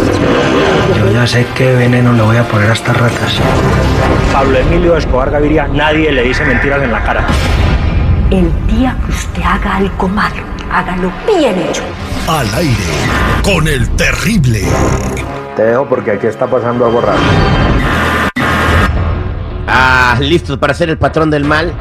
Yo 0.99 1.07
ya 1.13 1.25
sé 1.27 1.47
qué 1.55 1.75
veneno 1.75 2.13
le 2.13 2.23
voy 2.23 2.37
a 2.37 2.43
poner 2.43 2.71
a 2.71 2.73
estas 2.73 2.97
ratas. 2.97 3.41
Pablo 4.33 4.59
Emilio 4.59 4.97
Escobar 4.97 5.31
Gaviria, 5.31 5.69
nadie 5.69 6.11
le 6.11 6.25
dice 6.25 6.45
mentiras 6.45 6.83
en 6.83 6.91
la 6.93 7.01
cara. 7.03 7.25
El 8.33 8.51
día 8.67 8.97
que 9.05 9.13
usted 9.13 9.43
haga 9.43 9.77
algo 9.77 10.09
malo, 10.09 10.43
hágalo 10.73 11.13
bien 11.27 11.55
hecho. 11.69 11.83
Al 12.27 12.47
aire 12.55 12.77
con 13.43 13.69
el 13.69 13.89
terrible. 13.91 14.63
Te 15.55 15.65
dejo 15.65 15.87
porque 15.87 16.13
aquí 16.13 16.27
está 16.27 16.47
pasando 16.47 16.87
algo 16.87 17.03
raro. 17.03 17.19
Ah, 19.69 20.17
listos 20.21 20.57
para 20.59 20.73
ser 20.73 20.89
el 20.89 20.97
patrón 20.97 21.31
del 21.31 21.45
mal. 21.45 21.73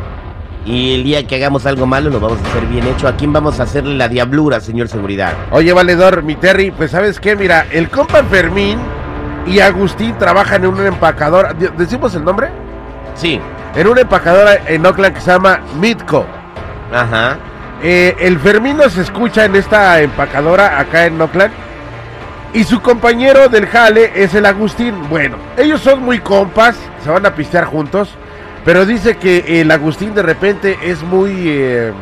Y 0.65 0.95
el 0.95 1.03
día 1.05 1.25
que 1.25 1.35
hagamos 1.37 1.65
algo 1.65 1.85
malo 1.87 2.09
lo 2.09 2.19
vamos 2.19 2.37
a 2.43 2.49
hacer 2.49 2.65
bien 2.67 2.85
hecho. 2.85 3.07
¿A 3.07 3.15
quién 3.15 3.31
vamos 3.31 3.59
a 3.61 3.63
hacerle 3.63 3.95
la 3.95 4.09
diablura, 4.09 4.59
señor 4.59 4.89
Seguridad? 4.89 5.33
Oye, 5.51 5.71
valedor, 5.73 6.21
mi 6.21 6.35
Terry, 6.35 6.69
pues 6.71 6.91
sabes 6.91 7.19
qué, 7.19 7.35
mira, 7.37 7.65
el 7.71 7.89
compa 7.89 8.23
Fermín 8.23 8.77
y 9.47 9.59
Agustín 9.61 10.17
trabajan 10.19 10.65
en 10.65 10.71
una 10.73 10.87
empacadora. 10.87 11.53
¿de- 11.53 11.69
¿Decimos 11.69 12.13
el 12.13 12.25
nombre? 12.25 12.49
Sí. 13.15 13.39
En 13.73 13.87
una 13.87 14.01
empacadora 14.01 14.57
en 14.67 14.85
Oakland 14.85 15.15
que 15.15 15.21
se 15.21 15.31
llama 15.31 15.61
Mitco. 15.79 16.25
Ajá. 16.91 17.37
Eh, 17.83 18.15
el 18.19 18.39
Fermín 18.39 18.77
nos 18.77 18.97
escucha 18.97 19.45
en 19.45 19.55
esta 19.55 20.01
empacadora 20.01 20.79
acá 20.79 21.05
en 21.05 21.19
Oakland. 21.19 21.53
Y 22.53 22.65
su 22.65 22.81
compañero 22.81 23.47
del 23.47 23.65
jale 23.65 24.11
es 24.13 24.35
el 24.35 24.45
Agustín. 24.45 25.09
Bueno, 25.09 25.37
ellos 25.57 25.81
son 25.81 26.03
muy 26.03 26.19
compas, 26.19 26.75
se 27.03 27.09
van 27.09 27.25
a 27.25 27.33
pistear 27.33 27.65
juntos. 27.65 28.09
Pero 28.65 28.85
dice 28.85 29.17
que 29.17 29.61
el 29.61 29.71
Agustín 29.71 30.13
de 30.13 30.21
repente 30.21 30.77
es 30.83 31.01
muy, 31.01 31.31
eh, 31.47 31.93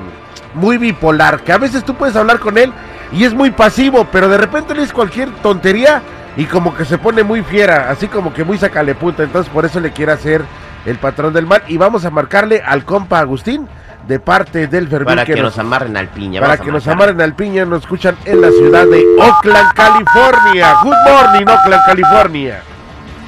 muy 0.56 0.78
bipolar. 0.78 1.42
Que 1.42 1.54
a 1.54 1.58
veces 1.58 1.86
tú 1.86 1.94
puedes 1.96 2.16
hablar 2.16 2.40
con 2.40 2.58
él 2.58 2.74
y 3.12 3.24
es 3.24 3.34
muy 3.34 3.52
pasivo, 3.52 4.08
pero 4.12 4.28
de 4.28 4.38
repente 4.38 4.74
le 4.74 4.82
dices 4.82 4.94
cualquier 4.94 5.30
tontería 5.42 6.02
y 6.36 6.46
como 6.46 6.76
que 6.76 6.84
se 6.84 6.98
pone 6.98 7.24
muy 7.24 7.44
fiera, 7.44 7.90
así 7.90 8.08
como 8.08 8.34
que 8.34 8.44
muy 8.44 8.58
sacale 8.58 8.96
punta. 8.96 9.24
Entonces 9.24 9.52
por 9.54 9.66
eso 9.66 9.80
le 9.80 9.92
quiere 9.92 10.12
hacer 10.12 10.42
el 10.86 10.98
patrón 10.98 11.32
del 11.32 11.46
mal. 11.46 11.62
Y 11.68 11.78
vamos 11.78 12.04
a 12.06 12.10
marcarle 12.10 12.62
al 12.66 12.84
compa 12.84 13.20
Agustín 13.20 13.68
de 14.08 14.20
parte 14.20 14.68
del 14.68 14.88
Fermín. 14.88 15.08
Para 15.08 15.26
que 15.26 15.36
nos 15.36 15.58
amarren 15.58 15.96
al 15.98 16.08
piña. 16.10 16.42
Para 16.42 16.58
que 16.58 16.72
nos 16.72 16.88
amarren 16.88 17.22
al 17.22 17.36
piña, 17.36 17.66
nos 17.66 17.82
escuchan 17.84 18.18
en 18.26 18.42
la 18.42 18.50
ciudad 18.50 18.86
de 18.88 19.06
Oakland, 19.20 19.74
California. 19.74 20.76
Good 20.84 20.96
morning, 21.08 21.46
Oakland, 21.48 21.86
California. 21.86 22.62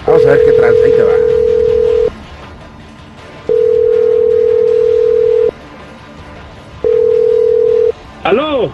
Vamos 0.06 0.26
a 0.26 0.30
ver 0.30 0.40
qué 0.46 0.52
trans, 0.54 0.76
ahí 0.84 0.92
te 0.92 1.04
va. 1.04 1.12
¡Aló! 8.24 8.72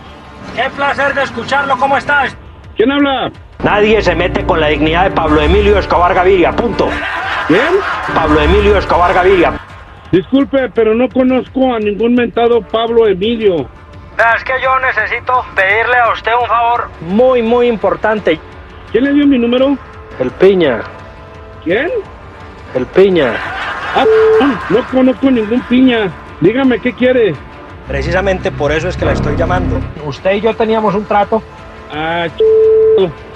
Qué 0.56 0.70
placer 0.75 1.13
de 1.13 1.24
escucharlo, 1.24 1.77
¿cómo 1.77 1.98
estás? 1.98 2.36
¿Quién 2.75 2.92
habla? 2.92 3.32
Nadie 3.63 4.01
se 4.01 4.16
mete 4.16 4.46
con 4.46 4.60
la 4.60 4.68
dignidad 4.68 5.06
de 5.06 5.12
Pablo 5.12 5.42
Emilio 5.42 5.80
Escobar 5.80 6.13
Gaviria, 6.13 6.51
punto. 6.51 6.89
¿Quién? 7.48 7.62
Pablo 8.13 8.39
Emilio 8.39 8.77
Escobar 8.77 9.13
Gaviria. 9.13 9.54
Disculpe, 10.11 10.69
pero 10.69 10.93
no 10.93 11.09
conozco 11.09 11.73
a 11.73 11.79
ningún 11.79 12.15
mentado 12.15 12.61
Pablo 12.61 13.07
Emilio. 13.07 13.67
Es 14.35 14.43
que 14.43 14.53
yo 14.63 14.79
necesito 14.79 15.45
pedirle 15.55 15.97
a 15.97 16.11
usted 16.11 16.31
un 16.41 16.47
favor 16.47 16.89
muy, 17.01 17.41
muy 17.41 17.67
importante. 17.67 18.39
¿Quién 18.91 19.03
le 19.03 19.13
dio 19.13 19.27
mi 19.27 19.37
número? 19.37 19.77
El 20.19 20.31
Piña. 20.31 20.81
¿Quién? 21.63 21.89
El 22.73 22.85
Piña. 22.87 23.33
Ah, 23.95 24.05
no 24.69 24.83
conozco 24.91 25.29
ningún 25.29 25.61
piña. 25.63 26.09
Dígame, 26.41 26.79
¿qué 26.79 26.93
quiere? 26.93 27.35
Precisamente 27.87 28.51
por 28.51 28.71
eso 28.71 28.87
es 28.89 28.97
que 28.97 29.05
la 29.05 29.13
estoy 29.13 29.35
llamando. 29.35 29.79
Usted 30.05 30.33
y 30.33 30.41
yo 30.41 30.55
teníamos 30.55 30.95
un 30.95 31.05
trato. 31.05 31.41
Ah, 31.93 32.27
ch... 32.27 32.41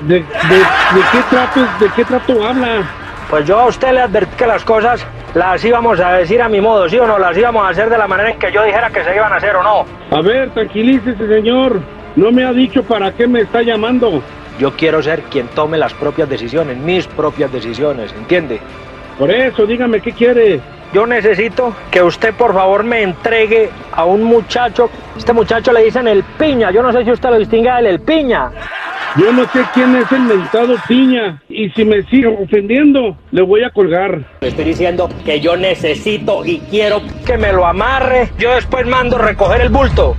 ¿De, 0.01 0.15
de, 0.15 0.15
de 0.19 1.01
qué 1.11 1.19
trato, 1.29 1.59
de 1.79 1.89
qué 1.95 2.05
trato 2.05 2.45
habla? 2.45 2.83
Pues 3.29 3.45
yo 3.45 3.59
a 3.59 3.67
usted 3.67 3.93
le 3.93 4.01
advertí 4.01 4.35
que 4.35 4.47
las 4.47 4.63
cosas 4.63 5.05
las 5.33 5.63
íbamos 5.63 6.00
a 6.00 6.13
decir 6.13 6.41
a 6.41 6.50
mi 6.50 6.59
modo, 6.59 6.89
¿sí 6.89 6.97
o 7.00 7.07
no? 7.07 7.17
Las 7.17 7.38
íbamos 7.38 7.65
a 7.65 7.69
hacer 7.69 7.89
de 7.89 7.97
la 7.97 8.07
manera 8.07 8.31
en 8.31 8.39
que 8.39 8.51
yo 8.51 8.63
dijera 8.63 8.89
que 8.89 9.03
se 9.03 9.15
iban 9.15 9.31
a 9.31 9.38
hacer 9.38 9.55
o 9.55 9.63
no. 9.63 9.85
A 10.15 10.21
ver, 10.21 10.50
tranquilícese, 10.51 11.27
señor. 11.27 11.79
No 12.15 12.31
me 12.31 12.43
ha 12.43 12.51
dicho 12.51 12.83
para 12.83 13.11
qué 13.13 13.27
me 13.27 13.41
está 13.41 13.61
llamando. 13.61 14.21
Yo 14.59 14.71
quiero 14.75 15.01
ser 15.01 15.21
quien 15.23 15.47
tome 15.47 15.77
las 15.77 15.93
propias 15.93 16.29
decisiones, 16.29 16.77
mis 16.77 17.07
propias 17.07 17.51
decisiones, 17.51 18.13
¿entiende? 18.13 18.59
Por 19.17 19.31
eso, 19.31 19.65
dígame, 19.65 20.01
¿qué 20.01 20.11
quiere? 20.11 20.59
Yo 20.93 21.05
necesito 21.05 21.73
que 21.89 22.03
usted 22.03 22.33
por 22.33 22.53
favor 22.53 22.83
me 22.83 23.01
entregue 23.01 23.69
a 23.93 24.03
un 24.03 24.23
muchacho. 24.23 24.89
Este 25.17 25.31
muchacho 25.31 25.71
le 25.71 25.85
dicen 25.85 26.07
el 26.07 26.23
piña. 26.23 26.69
Yo 26.71 26.83
no 26.83 26.91
sé 26.91 27.05
si 27.05 27.11
usted 27.11 27.29
lo 27.29 27.38
distingue 27.38 27.71
del 27.71 27.85
el 27.88 28.00
piña. 28.01 28.51
Yo 29.18 29.34
no 29.34 29.44
sé 29.51 29.65
quién 29.74 29.94
es 29.98 30.10
el 30.12 30.22
mentado 30.22 30.75
piña. 30.88 31.41
Y 31.50 31.70
si 31.72 31.84
me 31.84 32.03
sigue 32.03 32.27
ofendiendo, 32.27 33.18
le 33.32 33.41
voy 33.41 33.63
a 33.63 33.70
colgar. 33.70 34.22
Le 34.39 34.48
estoy 34.48 34.65
diciendo 34.65 35.10
que 35.25 35.41
yo 35.41 35.58
necesito 35.58 36.46
y 36.46 36.60
quiero 36.70 37.01
que 37.25 37.38
me 37.38 37.51
lo 37.51 37.65
amarre. 37.65 38.32
Yo 38.38 38.56
después 38.56 38.88
mando 38.88 39.18
recoger 39.18 39.62
el 39.62 39.70
bulto. 39.70 40.15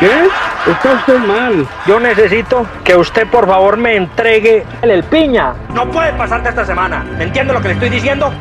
¿Qué? 0.00 0.10
Está 0.70 0.94
usted 0.94 1.18
mal. 1.18 1.66
Yo 1.86 2.00
necesito 2.00 2.66
que 2.82 2.96
usted 2.96 3.28
por 3.28 3.46
favor 3.46 3.76
me 3.76 3.94
entregue 3.94 4.64
el, 4.82 4.90
el 4.90 5.04
piña. 5.04 5.54
No 5.72 5.88
puede 5.88 6.12
pasarte 6.14 6.48
esta 6.48 6.64
semana. 6.64 7.04
¿Me 7.16 7.24
entiende 7.24 7.52
lo 7.52 7.60
que 7.60 7.68
le 7.68 7.74
estoy 7.74 7.90
diciendo? 7.90 8.32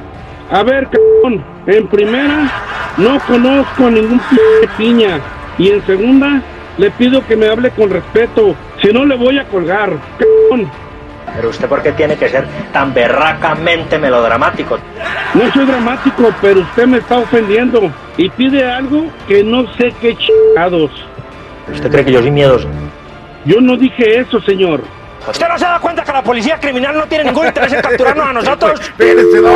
A 0.52 0.64
ver, 0.64 0.88
cabrón, 0.88 1.44
en 1.68 1.88
primera, 1.88 2.52
no 2.98 3.20
conozco 3.28 3.86
a 3.86 3.92
ningún 3.92 4.20
p 4.20 4.68
piña. 4.78 5.20
Y 5.58 5.70
en 5.70 5.86
segunda, 5.86 6.42
le 6.78 6.92
pido 6.92 7.26
que 7.26 7.36
me 7.36 7.48
hable 7.48 7.70
con 7.72 7.90
respeto. 7.90 8.56
Si 8.86 8.94
no, 8.94 9.04
le 9.04 9.16
voy 9.16 9.40
a 9.40 9.46
colgar. 9.46 9.94
Pero 11.34 11.50
usted, 11.50 11.68
¿por 11.68 11.82
qué 11.82 11.92
tiene 11.94 12.16
que 12.16 12.30
ser 12.30 12.46
tan 12.72 12.94
berracamente 12.94 13.98
melodramático? 13.98 14.78
No 15.34 15.52
soy 15.52 15.66
dramático, 15.66 16.32
pero 16.40 16.60
usted 16.60 16.86
me 16.86 17.00
está 17.00 17.18
ofendiendo. 17.18 17.92
Y 18.16 18.30
pide 18.30 18.64
algo 18.72 19.08
que 19.28 19.44
no 19.44 19.66
sé 19.74 19.92
qué 20.00 20.16
chingados. 20.16 20.92
¿Usted 21.74 21.90
cree 21.90 22.06
que 22.06 22.12
yo 22.12 22.22
soy 22.22 22.30
miedoso? 22.30 22.68
Yo 23.46 23.60
no 23.60 23.76
dije 23.76 24.20
eso, 24.20 24.40
señor. 24.42 24.82
¿Usted 25.28 25.48
no 25.48 25.58
se 25.58 25.66
da 25.66 25.80
cuenta 25.80 26.04
que 26.04 26.12
la 26.12 26.22
policía 26.22 26.60
criminal 26.60 26.96
no 26.96 27.08
tiene 27.08 27.24
ningún 27.24 27.48
interés 27.48 27.74
en 27.74 27.82
capturarnos 27.82 28.28
a 28.28 28.34
nosotros? 28.34 28.80
Espérese, 28.80 29.42
don. 29.42 29.52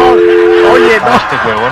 Oye, 0.73 0.99
no. 1.05 1.15
Este 1.15 1.47
huevón. 1.47 1.71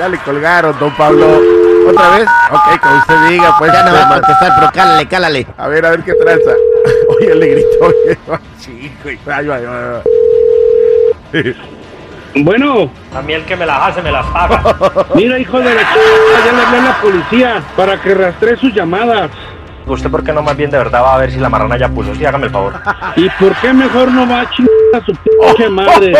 Ya 0.00 0.08
le 0.08 0.18
colgaron, 0.18 0.76
don 0.80 0.90
Pablo. 0.96 1.40
¿Otra 1.88 2.08
vez? 2.10 2.28
Ok, 2.52 2.80
como 2.80 2.96
usted 2.98 3.28
diga, 3.28 3.54
pues. 3.58 3.72
Ya 3.72 3.84
no 3.84 3.92
va 3.92 4.00
a 4.02 4.08
contestar, 4.08 4.52
pero 4.58 4.72
cálale, 4.72 5.06
cálale. 5.06 5.46
A 5.56 5.68
ver, 5.68 5.86
a 5.86 5.90
ver 5.90 6.02
qué 6.02 6.14
tranza. 6.14 6.50
Oye, 7.16 7.34
le 7.34 7.46
gritó. 7.48 7.86
Oye, 7.86 8.18
sí, 8.58 8.92
güey. 9.02 9.18
Ay, 9.26 9.48
ay, 9.50 9.64
ay, 9.68 10.02
ay. 11.34 11.56
Bueno, 12.32 12.88
A 13.12 13.22
mí 13.22 13.32
el 13.32 13.44
que 13.44 13.56
me 13.56 13.66
las 13.66 13.88
hace 13.88 14.02
me 14.02 14.12
las 14.12 14.24
paga. 14.26 14.62
mira, 15.16 15.36
hijo 15.36 15.58
de 15.58 15.74
la 15.74 15.80
ch... 15.80 15.84
ya 16.46 16.52
le 16.52 16.62
hablé 16.62 16.78
a 16.78 16.82
la 16.82 17.00
policía 17.02 17.62
para 17.76 18.00
que 18.00 18.14
rastree 18.14 18.56
sus 18.56 18.72
llamadas. 18.72 19.32
¿Usted 19.84 20.08
por 20.08 20.22
qué 20.22 20.32
no 20.32 20.40
más 20.40 20.56
bien 20.56 20.70
de 20.70 20.78
verdad 20.78 21.02
va 21.02 21.14
a 21.14 21.18
ver 21.18 21.32
si 21.32 21.38
la 21.40 21.48
marrana 21.48 21.76
ya 21.76 21.88
puso? 21.88 22.14
Sí, 22.14 22.24
hágame 22.24 22.46
el 22.46 22.52
favor. 22.52 22.74
¿Y 23.16 23.28
por 23.30 23.52
qué 23.56 23.72
mejor 23.72 24.12
no 24.12 24.28
va 24.28 24.42
a 24.42 24.50
chingar 24.50 24.72
a 24.94 25.04
su 25.04 25.12
pinche 25.16 25.68
madre? 25.70 26.12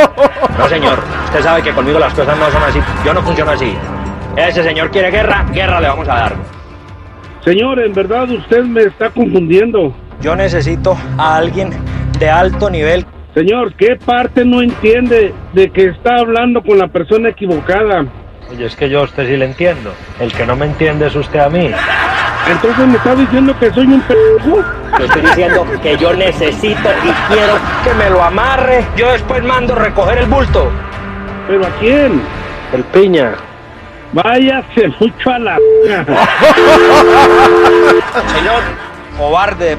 No, 0.58 0.68
señor. 0.68 0.98
Usted 1.26 1.42
sabe 1.44 1.62
que 1.62 1.72
conmigo 1.72 2.00
las 2.00 2.12
cosas 2.12 2.36
no 2.36 2.50
son 2.50 2.62
así. 2.64 2.80
Yo 3.04 3.14
no 3.14 3.22
funciono 3.22 3.52
así. 3.52 3.78
Ese 4.36 4.62
señor 4.62 4.90
quiere 4.90 5.10
guerra, 5.10 5.44
guerra 5.52 5.80
le 5.80 5.88
vamos 5.88 6.08
a 6.08 6.14
dar. 6.14 6.32
Señor, 7.44 7.80
en 7.80 7.92
verdad 7.92 8.30
usted 8.30 8.64
me 8.64 8.82
está 8.82 9.10
confundiendo. 9.10 9.94
Yo 10.20 10.36
necesito 10.36 10.96
a 11.18 11.36
alguien 11.36 11.70
de 12.18 12.28
alto 12.30 12.70
nivel. 12.70 13.06
Señor, 13.34 13.74
¿qué 13.74 13.96
parte 13.96 14.44
no 14.44 14.60
entiende 14.62 15.32
de 15.52 15.70
que 15.70 15.86
está 15.86 16.16
hablando 16.16 16.62
con 16.62 16.78
la 16.78 16.88
persona 16.88 17.30
equivocada? 17.30 18.04
Oye, 18.50 18.66
es 18.66 18.76
que 18.76 18.88
yo 18.88 19.00
a 19.00 19.04
usted 19.04 19.26
sí 19.26 19.36
le 19.36 19.46
entiendo. 19.46 19.92
El 20.18 20.32
que 20.32 20.44
no 20.44 20.56
me 20.56 20.66
entiende 20.66 21.06
es 21.06 21.14
usted 21.14 21.38
a 21.40 21.48
mí. 21.48 21.70
Entonces 22.50 22.86
me 22.86 22.96
está 22.96 23.14
diciendo 23.14 23.56
que 23.58 23.70
soy 23.72 23.86
un 23.86 24.02
pendejo. 24.02 24.64
Le 24.98 25.04
estoy 25.06 25.22
diciendo 25.22 25.66
que 25.82 25.96
yo 25.96 26.12
necesito 26.14 26.88
y 27.04 27.32
quiero 27.32 27.54
que 27.84 27.94
me 27.94 28.10
lo 28.10 28.22
amarre. 28.22 28.84
Yo 28.96 29.10
después 29.12 29.42
mando 29.42 29.74
recoger 29.74 30.18
el 30.18 30.26
bulto. 30.26 30.70
¿Pero 31.46 31.66
a 31.66 31.70
quién? 31.80 32.20
El 32.72 32.84
piña. 32.84 33.34
Váyase 34.12 34.88
mucho 34.98 35.30
a 35.30 35.38
la... 35.38 35.56
Señor, 38.34 38.62
cobarde. 39.16 39.78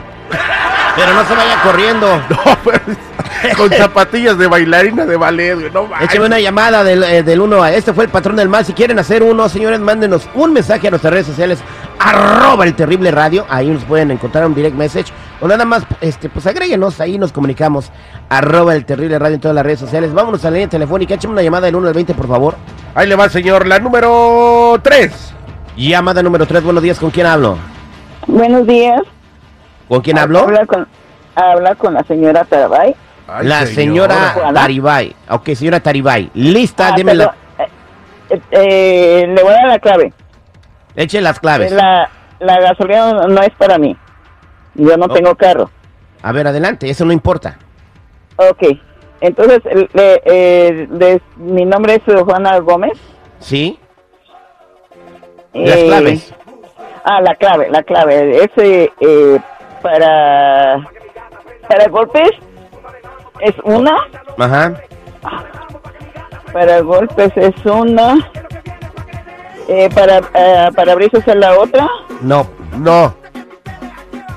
Pero 0.96 1.13
no 1.13 1.26
se 1.26 1.36
vaya 1.36 1.62
corriendo. 1.63 2.08
Con 3.58 3.70
zapatillas 3.72 4.38
de 4.38 4.48
bailarina 4.48 5.06
de 5.06 5.17
ballet, 5.17 5.56
güey. 5.56 5.72
No 5.72 5.88
manches. 5.88 6.10
Écheme 6.10 6.26
una 6.26 6.39
llamada 6.39 6.84
del, 6.84 7.04
eh, 7.04 7.24
del 7.24 7.41
1 7.41 7.63
a 7.63 7.72
este 7.72 7.94
fue 7.94 8.06
el 8.06 8.10
patrón 8.10 8.36
del 8.36 8.50
mal. 8.50 8.65
Si 8.65 8.74
quieren 8.74 9.00
hacer 9.00 9.24
uno, 9.24 9.48
señores, 9.50 9.80
mándenos 9.80 10.28
un 10.36 10.54
mensaje 10.54 10.88
a 10.88 10.89
nuestras 10.91 11.13
redes 11.13 11.28
sociales, 11.28 11.60
arroba 12.00 12.65
el 12.65 12.76
terrible 12.76 13.12
radio. 13.12 13.46
Ahí 13.50 13.67
nos 13.70 13.84
pueden 13.84 14.12
encontrar 14.12 14.46
un 14.46 14.54
direct 14.54 14.76
message. 14.76 15.12
O 15.39 15.48
nada 15.48 15.65
más, 15.65 15.84
este, 16.02 16.30
pues 16.30 16.46
agréguenos, 16.46 17.00
ahí 17.02 17.17
nos 17.17 17.32
comunicamos. 17.32 17.91
Arroba 18.30 18.76
el 18.76 18.86
terrible 18.86 19.17
radio 19.17 19.36
en 19.36 19.41
todas 19.41 19.56
las 19.56 19.65
redes 19.65 19.80
sociales. 19.80 20.13
Vámonos 20.13 20.44
a 20.46 20.50
la 20.50 20.56
línea 20.56 20.70
telefónica. 20.70 21.15
Échame 21.15 21.34
una 21.34 21.41
llamada 21.41 21.65
del 21.65 21.76
1 21.76 21.88
al 21.88 21.94
20, 21.94 22.13
por 22.13 22.28
favor. 22.28 22.56
Ahí 22.94 23.08
le 23.08 23.15
va, 23.15 23.30
señor. 23.30 23.67
La 23.67 23.80
número 23.80 24.80
3. 24.82 25.36
Llamada 25.78 26.22
número 26.22 26.46
3, 26.46 26.63
buenos 26.63 26.84
días, 26.84 27.00
¿con 27.00 27.12
quién 27.12 27.26
hablo? 27.26 27.58
Buenos 28.28 28.67
días. 28.67 29.02
¿Con 29.88 30.02
quién 30.02 30.17
hablo? 30.17 30.39
Habla 30.39 30.65
con, 30.65 30.88
habla 31.36 31.76
con 31.76 31.94
la 31.94 32.04
señora 32.04 32.44
Tarabay. 32.44 32.96
La 33.41 33.65
señora 33.65 34.52
Taribay. 34.54 35.15
Ok, 35.30 35.50
señora 35.56 35.80
Taribay. 35.80 36.30
Lista, 36.34 36.89
Ah, 36.89 36.96
dime 36.96 37.13
la. 37.13 37.32
perdón, 37.32 37.70
eh, 38.30 38.41
eh, 38.52 39.26
le 39.28 39.44
voy 39.44 39.52
a 39.54 39.56
dar 39.58 39.67
la 39.67 39.80
clave. 39.80 40.13
Eche 40.96 41.22
las 41.22 41.39
claves. 41.39 41.72
La, 41.72 42.10
la 42.39 42.60
gasolina 42.60 43.13
no- 43.13 43.28
no 43.28 43.41
es 43.41 43.52
para 43.58 43.78
mí. 43.78 43.96
Yo 44.76 44.98
no 44.98 45.06
Oh. 45.06 45.13
tengo 45.13 45.36
carro. 45.36 45.70
A 46.22 46.32
ver, 46.32 46.48
adelante, 46.48 46.89
eso 46.89 47.06
no 47.06 47.12
importa. 47.13 47.58
Ok. 48.38 48.63
Entonces, 49.22 49.60
el- 49.65 49.89
le- 49.94 50.22
eh, 50.26 50.88
de- 50.89 51.22
mi 51.38 51.65
nombre 51.65 51.96
es 51.96 52.13
eh, 52.13 52.22
Juana 52.24 52.58
Gómez. 52.60 52.98
¿Sí? 53.39 53.78
Las 55.54 55.78
Eh, 55.78 55.86
claves. 55.88 56.34
Ah, 57.04 57.22
la 57.22 57.36
clave, 57.36 57.70
la 57.70 57.84
clave. 57.84 58.44
Es 58.44 58.50
eh, 58.58 58.91
eh, 59.00 59.39
para, 59.82 60.78
para 61.67 61.88
golpes. 61.89 62.30
Es 63.41 63.56
una. 63.63 63.95
Ajá. 64.38 64.73
Para 66.54 66.82
golpes 66.82 67.32
es 67.36 67.56
una. 67.65 68.17
Eh, 69.67 69.89
para 69.93 70.17
eh, 70.34 70.69
para 70.75 70.95
brisas 70.95 71.25
es 71.27 71.36
la 71.36 71.58
otra. 71.58 71.88
No. 72.21 72.47
No. 72.77 73.13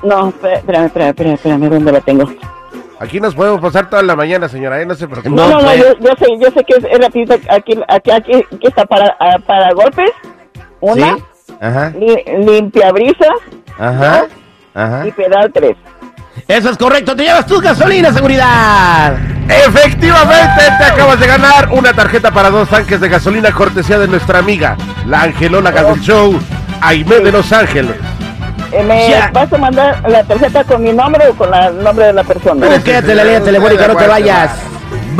No, 0.03 0.29
espérame, 0.29 0.85
espérame, 0.85 1.09
espérame, 1.09 1.33
espérame, 1.33 1.69
¿dónde 1.69 1.91
la 1.91 2.01
tengo? 2.01 2.25
Aquí 2.99 3.19
nos 3.19 3.35
podemos 3.35 3.59
pasar 3.59 3.89
toda 3.89 4.03
la 4.03 4.15
mañana, 4.15 4.47
señora, 4.47 4.81
¿eh? 4.81 4.85
No 4.85 4.95
se 4.95 5.07
preocupe. 5.07 5.29
No, 5.35 5.47
no, 5.49 5.61
no, 5.61 5.75
yo, 5.75 5.97
yo 5.99 6.11
sé, 6.17 6.25
yo 6.39 6.49
sé 6.51 6.63
que 6.63 6.75
es, 6.77 6.83
es 6.85 6.99
rapidito. 6.99 7.33
Aquí, 7.49 7.77
aquí, 7.87 8.11
aquí, 8.11 8.33
aquí 8.35 8.67
está 8.67 8.85
para, 8.85 9.17
ah, 9.19 9.37
para 9.45 9.73
golpes. 9.73 10.11
Una. 10.79 11.17
¿Sí? 11.17 11.23
Ajá. 11.59 11.89
Li- 11.97 12.23
limpia 12.45 12.91
brisas 12.91 13.29
Ajá. 13.77 14.27
Ajá. 14.73 15.07
y 15.07 15.11
pedal 15.11 15.51
tres. 15.53 15.75
Eso 16.47 16.69
es 16.69 16.77
correcto, 16.77 17.15
te 17.15 17.23
llevas 17.23 17.45
tu 17.47 17.59
gasolina, 17.59 18.13
seguridad. 18.13 19.15
Efectivamente, 19.49 20.63
te 20.77 20.83
acabas 20.85 21.19
de 21.19 21.25
ganar 21.27 21.69
una 21.71 21.91
tarjeta 21.93 22.31
para 22.31 22.51
dos 22.51 22.69
tanques 22.69 23.01
de 23.01 23.09
gasolina 23.09 23.51
cortesía 23.51 23.97
de 23.97 24.07
nuestra 24.07 24.39
amiga, 24.39 24.77
la 25.07 25.23
Angelóloga 25.23 25.83
del 25.83 25.99
show, 26.01 26.39
Aime 26.81 27.15
de 27.19 27.31
Los 27.31 27.51
Ángeles. 27.51 27.95
Eh, 28.71 28.83
¿Me 28.83 29.09
Ya. 29.09 29.31
vas 29.33 29.51
a 29.51 29.57
mandar 29.57 30.07
la 30.07 30.23
tarjeta 30.23 30.63
con 30.63 30.83
mi 30.83 30.93
nombre 30.93 31.27
o 31.29 31.33
con 31.33 31.49
la- 31.49 31.67
el 31.67 31.83
nombre 31.83 32.05
de 32.07 32.13
la 32.13 32.23
persona? 32.23 32.67
Tú 32.67 32.83
quédate 32.83 33.11
en 33.11 33.17
la 33.17 33.23
línea 33.23 33.41
telefónica, 33.41 33.87
no 33.87 33.95
te 33.95 34.07
vayas. 34.07 34.51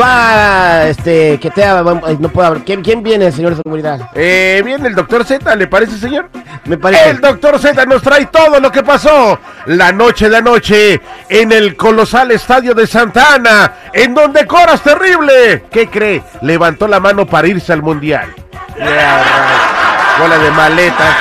Va, 0.00 0.84
este, 0.88 1.40
que 1.40 1.50
te 1.50 1.64
no 1.66 2.28
puedo 2.28 2.46
hablar. 2.48 2.62
¿Quién, 2.64 2.82
quién 2.82 3.02
viene, 3.02 3.32
señor 3.32 3.56
de 3.56 3.62
seguridad? 3.62 4.10
Eh, 4.14 4.62
viene 4.64 4.88
el 4.88 4.94
doctor 4.94 5.24
Z, 5.24 5.56
¿le 5.56 5.66
parece, 5.66 5.96
señor? 5.98 6.28
Me 6.66 6.76
parece. 6.78 7.10
El 7.10 7.20
doctor 7.20 7.58
Z 7.58 7.86
nos 7.86 8.02
trae 8.02 8.26
todo 8.26 8.58
lo 8.60 8.72
que 8.72 8.82
pasó 8.82 9.38
la 9.66 9.92
noche 9.92 10.28
de 10.28 10.36
anoche 10.36 11.00
en 11.28 11.52
el 11.52 11.76
colosal 11.76 12.30
estadio 12.30 12.74
de 12.74 12.86
Santa 12.86 13.34
Ana, 13.34 13.72
en 13.92 14.14
donde 14.14 14.46
Coras 14.46 14.82
Terrible, 14.82 15.64
¿qué 15.70 15.88
cree? 15.88 16.22
Levantó 16.42 16.88
la 16.88 17.00
mano 17.00 17.26
para 17.26 17.48
irse 17.48 17.72
al 17.72 17.82
mundial. 17.82 18.34
Yeah, 18.76 19.22
right. 19.22 20.20
Bola 20.20 20.38
de 20.38 20.50
maletas. 20.50 21.16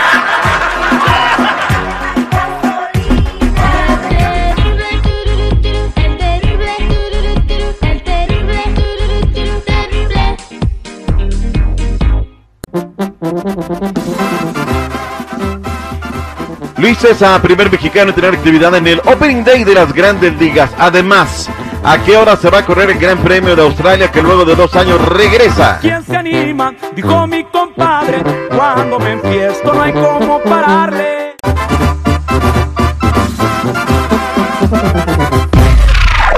Luis 16.77 16.97
César, 16.97 17.41
primer 17.41 17.71
mexicano 17.71 18.09
en 18.09 18.15
tener 18.15 18.33
actividad 18.33 18.75
en 18.75 18.85
el 18.87 18.99
Opening 19.05 19.43
Day 19.45 19.63
de 19.63 19.73
las 19.73 19.93
grandes 19.93 20.37
ligas. 20.37 20.69
Además, 20.77 21.49
¿a 21.83 21.97
qué 21.99 22.17
hora 22.17 22.35
se 22.35 22.49
va 22.49 22.59
a 22.59 22.65
correr 22.65 22.89
el 22.89 22.99
Gran 22.99 23.17
Premio 23.19 23.55
de 23.55 23.61
Australia 23.61 24.11
que 24.11 24.21
luego 24.21 24.43
de 24.43 24.55
dos 24.55 24.75
años 24.75 25.01
regresa? 25.07 25.79
¿Quién 25.79 26.03
se 26.03 26.17
anima? 26.17 26.73
Dijo 26.93 27.27
mi 27.27 27.45
compadre. 27.45 28.21
Cuando 28.53 28.99
me 28.99 29.13
enfiesto 29.13 29.73
no 29.73 29.81
hay 29.81 29.93
cómo 29.93 30.41
pararle. 30.41 31.35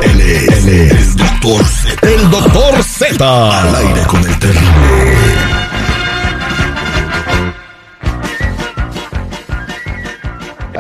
Él 0.04 0.22
es, 0.22 0.48
él 0.50 0.70
es 0.70 0.92
el 0.92 1.16
doctor 1.18 1.66
Z. 1.66 2.08
El 2.08 2.30
doctor 2.30 2.84
Z. 2.84 3.62
Al 3.62 3.76
aire 3.76 4.04
con 4.06 4.24
el 4.24 4.40
terrible. 4.40 5.67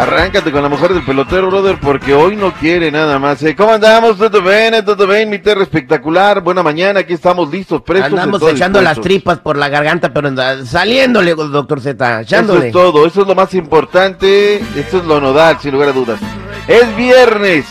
Arráncate 0.07 0.53
con 0.53 0.63
la 0.63 0.69
mujer 0.69 0.93
del 0.93 1.03
pelotero, 1.03 1.47
brother, 1.47 1.77
porque 1.81 2.13
hoy 2.13 2.37
no 2.37 2.53
quiere 2.53 2.89
nada 2.91 3.19
más. 3.19 3.43
¿eh? 3.43 3.53
¿Cómo 3.57 3.73
andamos? 3.73 4.17
¿Todo 4.17 4.41
bien? 4.41 4.73
¿Todo 4.85 5.05
bien? 5.05 5.29
Mi 5.29 5.39
terra 5.39 5.63
espectacular. 5.63 6.39
Buena 6.39 6.63
mañana, 6.63 7.01
aquí 7.01 7.11
estamos 7.11 7.51
listos, 7.51 7.81
prestos. 7.81 8.13
Andamos 8.17 8.41
echando 8.49 8.81
las 8.81 9.01
tripas 9.01 9.39
por 9.39 9.57
la 9.57 9.67
garganta, 9.67 10.13
pero 10.13 10.31
saliéndole, 10.65 11.35
doctor 11.35 11.81
Z, 11.81 12.09
Eso 12.09 12.21
echándole. 12.21 12.67
es 12.67 12.71
todo, 12.71 13.05
eso 13.05 13.21
es 13.23 13.27
lo 13.27 13.35
más 13.35 13.53
importante, 13.53 14.55
eso 14.55 14.99
es 14.99 15.03
lo 15.03 15.19
nodal, 15.19 15.59
sin 15.59 15.73
lugar 15.73 15.89
a 15.89 15.91
dudas. 15.91 16.21
Es 16.69 16.95
viernes. 16.95 17.65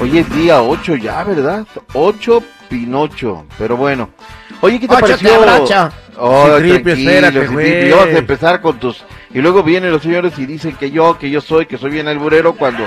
Hoy 0.00 0.18
es 0.18 0.34
día 0.34 0.62
8 0.62 0.96
ya, 0.96 1.22
¿verdad? 1.22 1.66
8 1.92 2.42
Pinocho, 2.70 3.44
pero 3.58 3.76
bueno. 3.76 4.08
Oye, 4.62 4.80
¿qué 4.80 4.88
te 4.88 4.94
Ocho 4.94 5.00
pareció? 5.02 5.28
te. 5.28 5.92
Oh, 6.18 6.46
Citripio, 6.56 6.82
tranquilo, 6.94 7.26
espérate, 7.26 7.90
vas 7.94 8.06
a 8.06 8.18
empezar 8.18 8.60
con 8.62 8.78
tus... 8.78 9.04
Y 9.34 9.40
luego 9.40 9.62
vienen 9.62 9.90
los 9.92 10.02
señores 10.02 10.38
y 10.38 10.46
dicen 10.46 10.76
que 10.76 10.90
yo, 10.90 11.18
que 11.18 11.30
yo 11.30 11.40
soy, 11.40 11.66
que 11.66 11.78
soy 11.78 11.90
bien 11.90 12.08
alburero 12.08 12.54
cuando... 12.54 12.84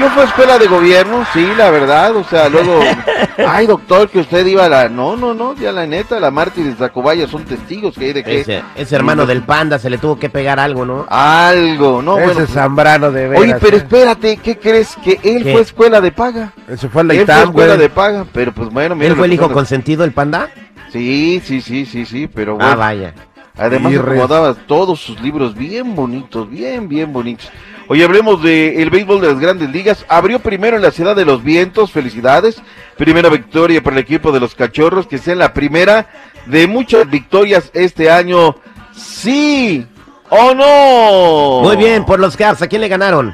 Yo 0.00 0.08
fui 0.08 0.22
a 0.22 0.24
escuela 0.24 0.58
de 0.58 0.68
gobierno, 0.68 1.26
sí, 1.34 1.46
la 1.56 1.70
verdad, 1.70 2.16
o 2.16 2.24
sea, 2.24 2.48
luego... 2.48 2.80
Ay, 3.46 3.66
doctor, 3.66 4.08
que 4.08 4.20
usted 4.20 4.46
iba 4.46 4.64
a 4.64 4.68
la... 4.68 4.88
No, 4.88 5.16
no, 5.16 5.34
no, 5.34 5.54
ya 5.54 5.70
la 5.70 5.86
neta, 5.86 6.18
la 6.18 6.30
Martí 6.30 6.62
de 6.62 6.74
Zacubaya 6.74 7.28
son 7.28 7.44
testigos 7.44 7.94
que 7.98 8.06
hay 8.06 8.12
de 8.14 8.24
que... 8.24 8.40
Ese, 8.40 8.62
ese 8.74 8.96
hermano 8.96 9.26
del 9.26 9.42
panda 9.42 9.78
se 9.78 9.90
le 9.90 9.98
tuvo 9.98 10.18
que 10.18 10.30
pegar 10.30 10.58
algo, 10.58 10.86
¿no? 10.86 11.06
Algo, 11.10 12.00
no, 12.00 12.18
Ese 12.18 12.32
bueno. 12.32 12.46
Zambrano 12.46 13.10
de 13.10 13.28
veras. 13.28 13.42
Oye, 13.44 13.56
pero 13.60 13.76
¿eh? 13.76 13.80
espérate, 13.80 14.36
¿qué 14.38 14.56
crees? 14.56 14.96
Que 15.04 15.20
él 15.22 15.44
¿Qué? 15.44 15.52
fue 15.52 15.60
escuela 15.60 16.00
de 16.00 16.12
paga. 16.12 16.52
Ese 16.68 16.88
fue 16.88 17.02
a 17.02 17.04
la 17.04 17.12
Él 17.14 17.18
fue 17.20 17.34
ITAM, 17.34 17.48
escuela 17.48 17.74
güey. 17.74 17.78
de 17.78 17.90
paga, 17.90 18.26
pero 18.32 18.52
pues 18.52 18.70
bueno, 18.70 18.94
mira 18.94 19.08
¿Él 19.08 19.16
fue 19.16 19.26
el 19.26 19.32
hijo 19.34 19.50
consentido 19.52 20.02
del 20.02 20.12
panda? 20.12 20.48
Sí, 20.90 21.42
sí, 21.44 21.60
sí, 21.60 21.84
sí, 21.84 22.06
sí, 22.06 22.28
pero 22.28 22.54
bueno. 22.56 22.70
Ah, 22.70 22.76
vaya. 22.76 23.14
Además 23.62 23.94
acomodaba 23.94 24.54
todos 24.54 25.00
sus 25.00 25.20
libros 25.20 25.54
bien 25.54 25.94
bonitos, 25.94 26.50
bien, 26.50 26.88
bien 26.88 27.12
bonitos. 27.12 27.48
Hoy 27.86 28.02
hablemos 28.02 28.42
de 28.42 28.82
el 28.82 28.90
béisbol 28.90 29.20
de 29.20 29.28
las 29.28 29.38
grandes 29.38 29.70
ligas. 29.70 30.04
Abrió 30.08 30.40
primero 30.40 30.76
en 30.76 30.82
la 30.82 30.90
ciudad 30.90 31.14
de 31.14 31.24
los 31.24 31.44
vientos, 31.44 31.92
felicidades. 31.92 32.60
Primera 32.96 33.28
victoria 33.28 33.80
para 33.80 33.94
el 33.96 34.02
equipo 34.02 34.32
de 34.32 34.40
los 34.40 34.56
cachorros, 34.56 35.06
que 35.06 35.18
sea 35.18 35.36
la 35.36 35.54
primera 35.54 36.08
de 36.46 36.66
muchas 36.66 37.08
victorias 37.08 37.70
este 37.72 38.10
año. 38.10 38.56
Sí 38.96 39.86
o 40.28 40.54
no. 40.54 41.62
Muy 41.62 41.76
bien, 41.76 42.04
por 42.04 42.18
los 42.18 42.36
Cavs, 42.36 42.62
¿a 42.62 42.66
quién 42.66 42.80
le 42.80 42.88
ganaron? 42.88 43.32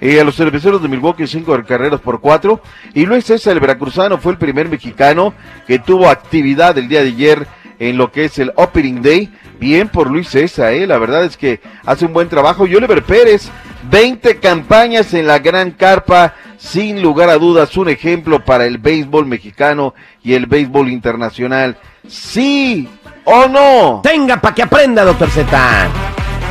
Eh, 0.00 0.20
a 0.20 0.24
los 0.24 0.36
cerveceros 0.36 0.80
de 0.80 0.88
Milwaukee, 0.88 1.26
cinco 1.26 1.60
carreras 1.66 2.00
por 2.00 2.20
cuatro. 2.20 2.62
Y 2.94 3.04
Luis 3.04 3.24
César, 3.24 3.54
el 3.54 3.60
veracruzano, 3.60 4.18
fue 4.18 4.30
el 4.30 4.38
primer 4.38 4.68
mexicano 4.68 5.34
que 5.66 5.80
tuvo 5.80 6.08
actividad 6.08 6.78
el 6.78 6.88
día 6.88 7.02
de 7.02 7.08
ayer 7.08 7.46
en 7.80 7.96
lo 7.96 8.12
que 8.12 8.26
es 8.26 8.38
el 8.38 8.52
Opening 8.54 9.02
Day. 9.02 9.28
Bien 9.58 9.88
por 9.88 10.08
Luis 10.08 10.28
César, 10.28 10.72
eh. 10.72 10.86
la 10.86 10.98
verdad 10.98 11.24
es 11.24 11.36
que 11.36 11.60
hace 11.84 12.06
un 12.06 12.12
buen 12.12 12.28
trabajo. 12.28 12.66
Y 12.66 12.76
Oliver 12.76 13.02
Pérez, 13.02 13.50
20 13.90 14.36
campañas 14.38 15.12
en 15.14 15.26
la 15.26 15.38
gran 15.40 15.72
carpa, 15.72 16.34
sin 16.56 17.02
lugar 17.02 17.28
a 17.28 17.36
dudas, 17.38 17.76
un 17.76 17.88
ejemplo 17.88 18.44
para 18.44 18.64
el 18.66 18.78
béisbol 18.78 19.26
mexicano 19.26 19.94
y 20.22 20.34
el 20.34 20.46
béisbol 20.46 20.88
internacional. 20.90 21.76
¿Sí 22.06 22.88
o 23.24 23.48
no? 23.48 24.00
Tenga 24.02 24.40
para 24.40 24.54
que 24.54 24.62
aprenda, 24.62 25.04
doctor 25.04 25.28
Z. 25.30 25.88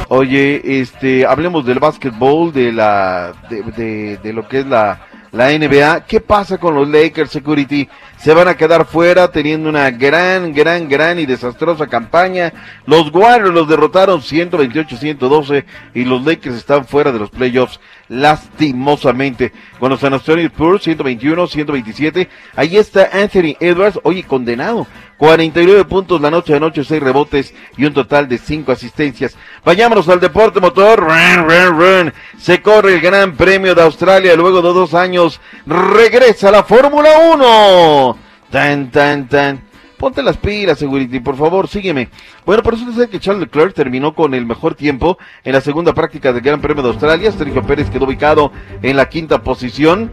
Oye, 0.09 0.61
este, 0.81 1.25
hablemos 1.25 1.65
del 1.65 1.79
básquetbol, 1.79 2.51
de 2.51 2.71
la, 2.71 3.33
de, 3.49 3.61
de- 3.63 4.17
de 4.17 4.33
lo 4.33 4.47
que 4.47 4.59
es 4.61 4.65
la, 4.65 5.01
la 5.31 5.49
NBA. 5.51 6.05
¿Qué 6.07 6.19
pasa 6.19 6.57
con 6.57 6.73
los 6.73 6.89
Lakers 6.89 7.29
Security? 7.29 7.87
Se 8.19 8.34
van 8.34 8.49
a 8.49 8.58
quedar 8.58 8.86
fuera 8.86 9.32
teniendo 9.32 9.69
una 9.69 9.91
gran, 9.91 10.53
gran, 10.53 10.89
gran 10.89 11.19
y 11.19 11.25
desastrosa 11.25 11.88
campaña. 11.88 12.51
Los 12.86 13.13
Warriors 13.13 13.53
los 13.53 13.69
derrotaron 13.69 14.19
128-112 14.19 15.63
y 15.93 16.03
los 16.03 16.25
Lakers 16.25 16.55
están 16.55 16.86
fuera 16.86 17.13
de 17.13 17.19
los 17.19 17.29
playoffs 17.29 17.79
lastimosamente. 18.10 19.53
Con 19.79 19.91
los 19.91 20.01
San 20.01 20.13
Antonio 20.13 20.45
Spurs 20.47 20.86
121-127. 20.86 22.27
Ahí 22.58 22.75
está 22.75 23.10
Anthony 23.13 23.55
Edwards, 23.62 23.99
oye, 24.03 24.23
condenado. 24.23 24.86
49 25.17 25.84
puntos 25.84 26.21
la 26.21 26.32
noche 26.32 26.53
de 26.53 26.62
noche, 26.62 26.84
6 26.84 27.03
rebotes 27.03 27.53
y 27.75 27.86
un 27.86 27.93
total 27.93 28.29
de 28.29 28.38
5 28.38 28.71
asistencias. 28.71 29.36
Vayámonos 29.65 30.08
al 30.08 30.21
deporte 30.21 30.62
motor. 30.62 30.99
Run, 30.99 31.49
run, 31.49 31.79
run. 31.79 32.13
Se 32.38 32.62
corre 32.62 32.95
el 32.95 33.01
Gran 33.01 33.36
Premio 33.36 33.75
de 33.75 33.82
Australia 33.82 34.36
luego 34.36 34.62
de 34.62 34.69
dos 34.69 34.93
años. 34.93 35.41
Regresa 35.65 36.51
la 36.51 36.63
Fórmula 36.63 37.10
1. 37.34 38.08
Tan, 38.51 38.91
tan, 38.91 39.27
tan. 39.27 39.69
Ponte 39.97 40.23
las 40.23 40.38
pilas, 40.38 40.79
Security, 40.79 41.19
por 41.19 41.35
favor, 41.35 41.67
sígueme. 41.67 42.07
Bueno, 42.45 42.63
por 42.63 42.73
eso 42.73 42.89
ser 42.93 43.09
que 43.09 43.19
Charles 43.19 43.41
Leclerc 43.41 43.73
terminó 43.73 44.15
con 44.15 44.33
el 44.33 44.45
mejor 44.45 44.73
tiempo 44.73 45.17
en 45.43 45.51
la 45.51 45.59
segunda 45.59 45.93
práctica 45.93 46.31
del 46.31 46.41
Gran 46.41 46.62
Premio 46.62 46.81
de 46.81 46.89
Australia. 46.89 47.31
Sergio 47.33 47.62
Pérez 47.63 47.89
quedó 47.89 48.05
ubicado 48.05 48.53
en 48.81 48.95
la 48.95 49.09
quinta 49.09 49.43
posición. 49.43 50.09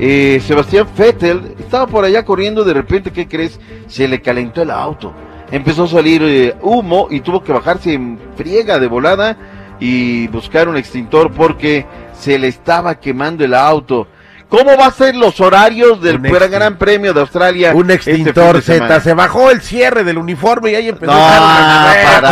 Eh, 0.00 0.40
Sebastián 0.46 0.88
Vettel 0.96 1.56
estaba 1.58 1.86
por 1.86 2.06
allá 2.06 2.24
corriendo, 2.24 2.64
de 2.64 2.72
repente, 2.72 3.12
¿qué 3.12 3.28
crees? 3.28 3.60
Se 3.86 4.08
le 4.08 4.22
calentó 4.22 4.62
el 4.62 4.70
auto. 4.70 5.12
Empezó 5.50 5.84
a 5.84 5.88
salir 5.88 6.22
eh, 6.22 6.54
humo 6.62 7.08
y 7.10 7.20
tuvo 7.20 7.44
que 7.44 7.52
bajarse 7.52 7.92
en 7.92 8.18
friega 8.34 8.78
de 8.78 8.86
volada 8.86 9.36
y 9.78 10.26
buscar 10.28 10.68
un 10.68 10.76
extintor 10.76 11.32
porque 11.32 11.84
se 12.14 12.38
le 12.38 12.48
estaba 12.48 12.98
quemando 12.98 13.44
el 13.44 13.52
auto. 13.52 14.08
¿Cómo 14.48 14.76
va 14.78 14.86
a 14.86 14.90
ser 14.90 15.14
los 15.14 15.40
horarios 15.40 16.00
del 16.00 16.18
Gran 16.20 16.76
Premio 16.76 17.12
de 17.12 17.20
Australia? 17.20 17.72
Un 17.74 17.90
este 17.90 18.12
extintor 18.12 18.62
semana? 18.62 18.94
Z. 18.94 19.00
Se 19.00 19.14
bajó 19.14 19.50
el 19.50 19.60
cierre 19.60 20.04
del 20.04 20.16
uniforme 20.16 20.70
y 20.70 20.74
ahí 20.74 20.88
empezó 20.88 21.12
No, 21.12 21.18
a 21.18 21.94
echar- 21.94 22.20
para. 22.22 22.30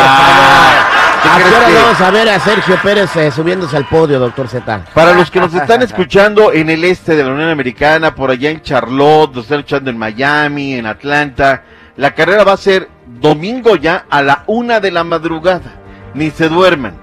¿Qué 1.22 1.28
¿A 1.28 1.36
qué 1.36 1.42
crees 1.42 1.56
hora 1.56 1.66
que- 1.66 1.74
vamos 1.74 2.00
a 2.00 2.10
ver 2.10 2.28
a 2.30 2.40
Sergio 2.40 2.78
Pérez 2.82 3.16
eh, 3.16 3.30
subiéndose 3.30 3.76
al 3.76 3.86
podio, 3.86 4.18
doctor 4.18 4.48
Z? 4.48 4.84
Para 4.94 5.12
los 5.12 5.30
que 5.30 5.40
nos 5.40 5.52
están 5.52 5.82
escuchando 5.82 6.52
en 6.52 6.70
el 6.70 6.84
este 6.84 7.16
de 7.16 7.24
la 7.24 7.32
Unión 7.32 7.50
Americana, 7.50 8.14
por 8.14 8.30
allá 8.30 8.48
en 8.50 8.62
Charlotte, 8.62 9.34
nos 9.34 9.44
están 9.44 9.58
escuchando 9.58 9.90
en 9.90 9.98
Miami, 9.98 10.74
en 10.74 10.86
Atlanta, 10.86 11.64
la 11.96 12.14
carrera 12.14 12.44
va 12.44 12.52
a 12.52 12.56
ser 12.56 12.88
domingo 13.06 13.76
ya 13.76 14.06
a 14.08 14.22
la 14.22 14.44
una 14.46 14.80
de 14.80 14.90
la 14.90 15.04
madrugada. 15.04 15.80
Ni 16.14 16.30
se 16.30 16.48
duerman. 16.48 16.94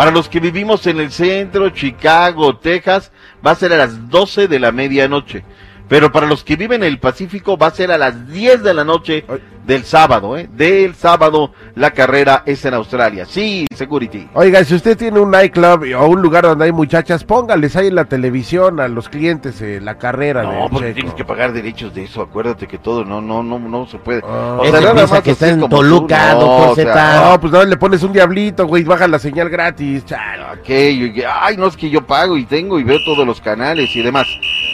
Para 0.00 0.12
los 0.12 0.30
que 0.30 0.40
vivimos 0.40 0.86
en 0.86 0.98
el 0.98 1.12
centro, 1.12 1.68
Chicago, 1.68 2.56
Texas, 2.56 3.12
va 3.46 3.50
a 3.50 3.54
ser 3.54 3.74
a 3.74 3.76
las 3.76 4.08
12 4.08 4.48
de 4.48 4.58
la 4.58 4.72
medianoche. 4.72 5.44
Pero 5.90 6.10
para 6.10 6.26
los 6.26 6.42
que 6.42 6.56
viven 6.56 6.82
en 6.82 6.88
el 6.88 6.98
Pacífico 6.98 7.58
va 7.58 7.66
a 7.66 7.72
ser 7.72 7.92
a 7.92 7.98
las 7.98 8.26
10 8.26 8.62
de 8.62 8.72
la 8.72 8.82
noche 8.82 9.26
del 9.70 9.84
sábado, 9.84 10.36
¿eh? 10.36 10.48
Del 10.52 10.96
sábado 10.96 11.52
la 11.76 11.92
carrera 11.92 12.42
es 12.44 12.64
en 12.64 12.74
Australia. 12.74 13.24
Sí, 13.24 13.66
Security. 13.72 14.28
Oiga, 14.34 14.64
si 14.64 14.74
usted 14.74 14.98
tiene 14.98 15.20
un 15.20 15.30
nightclub 15.30 15.86
o 15.96 16.06
un 16.08 16.20
lugar 16.20 16.42
donde 16.42 16.64
hay 16.64 16.72
muchachas, 16.72 17.22
póngales 17.22 17.76
ahí 17.76 17.86
en 17.86 17.94
la 17.94 18.06
televisión 18.06 18.80
a 18.80 18.88
los 18.88 19.08
clientes 19.08 19.62
eh, 19.62 19.80
la 19.80 19.96
carrera. 19.96 20.42
No, 20.42 20.68
porque 20.68 20.88
Checo. 20.88 20.94
tienes 20.94 21.14
que 21.14 21.24
pagar 21.24 21.52
derechos 21.52 21.94
de 21.94 22.02
eso. 22.02 22.20
Acuérdate 22.20 22.66
que 22.66 22.78
todo 22.78 23.04
no, 23.04 23.20
no, 23.20 23.44
no, 23.44 23.60
no 23.60 23.86
se 23.86 23.98
puede. 23.98 24.22
Ah. 24.24 24.58
Ese 24.64 24.76
piensa 24.76 25.22
que 25.22 25.30
así 25.30 25.44
está 25.44 25.48
en 25.50 25.68
Toluca, 25.68 26.34
doctor 26.34 26.68
o 26.70 26.74
sea. 26.74 27.30
No, 27.30 27.40
pues 27.40 27.52
no, 27.52 27.64
le 27.64 27.76
pones 27.76 28.02
un 28.02 28.12
diablito, 28.12 28.66
güey, 28.66 28.82
baja 28.82 29.06
la 29.06 29.20
señal 29.20 29.48
gratis. 29.50 30.04
chale. 30.04 30.42
aquello, 30.42 31.06
y 31.06 31.12
que, 31.12 31.26
ay, 31.26 31.56
no 31.56 31.68
es 31.68 31.76
que 31.76 31.88
yo 31.88 32.04
pago 32.04 32.36
y 32.36 32.44
tengo 32.44 32.80
y 32.80 32.82
veo 32.82 32.98
todos 33.04 33.24
los 33.24 33.40
canales 33.40 33.94
y 33.94 34.02
demás. 34.02 34.26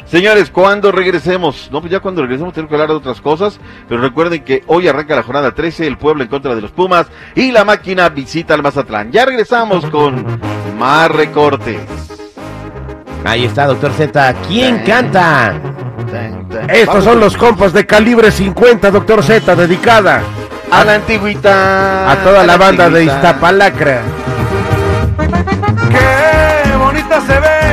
Señores, 0.07 0.51
cuando 0.51 0.91
regresemos, 0.91 1.69
no, 1.71 1.81
pues 1.81 1.93
ya 1.93 2.01
cuando 2.01 2.23
regresemos 2.23 2.55
tenemos 2.55 2.71
que 2.71 2.75
hablar 2.77 2.89
de 2.89 2.95
otras 2.95 3.21
cosas, 3.21 3.61
pero 3.89 4.01
recuerden 4.01 4.43
que 4.43 4.63
hoy 4.69 4.86
arranca 4.91 5.17
la 5.17 5.23
jornada 5.23 5.55
13, 5.55 5.87
el 5.87 5.99
pueblo 5.99 6.23
en 6.23 6.29
contra 6.29 6.55
de 6.55 6.61
los 6.61 6.71
Pumas 6.71 7.07
y 7.35 7.53
la 7.53 7.65
máquina 7.65 8.09
visita 8.09 8.55
al 8.55 8.63
Mazatlán. 8.63 9.13
Ya 9.13 9.25
regresamos 9.25 9.87
con 9.87 10.41
más 10.79 11.11
recortes. 11.11 11.81
Ahí 13.25 13.45
está, 13.45 13.67
doctor 13.67 13.93
Z. 13.93 14.35
¿Quién 14.47 14.85
canta? 14.85 15.61
Estos 16.69 17.05
son 17.05 17.21
los 17.21 17.37
compas 17.37 17.73
de 17.73 17.85
calibre 17.87 18.31
50, 18.31 18.91
doctor 18.91 19.23
Z, 19.23 19.57
dedicada 19.57 20.23
a 20.71 20.85
la 20.85 20.95
antigüita. 20.95 22.11
a 22.11 22.17
toda 22.23 22.45
la 22.45 22.57
banda 22.57 22.89
de. 22.89 23.05
Iztapalacra. 23.05 24.03
Qué 25.91 26.77
bonita 26.77 27.21
se 27.21 27.41
ve, 27.41 27.66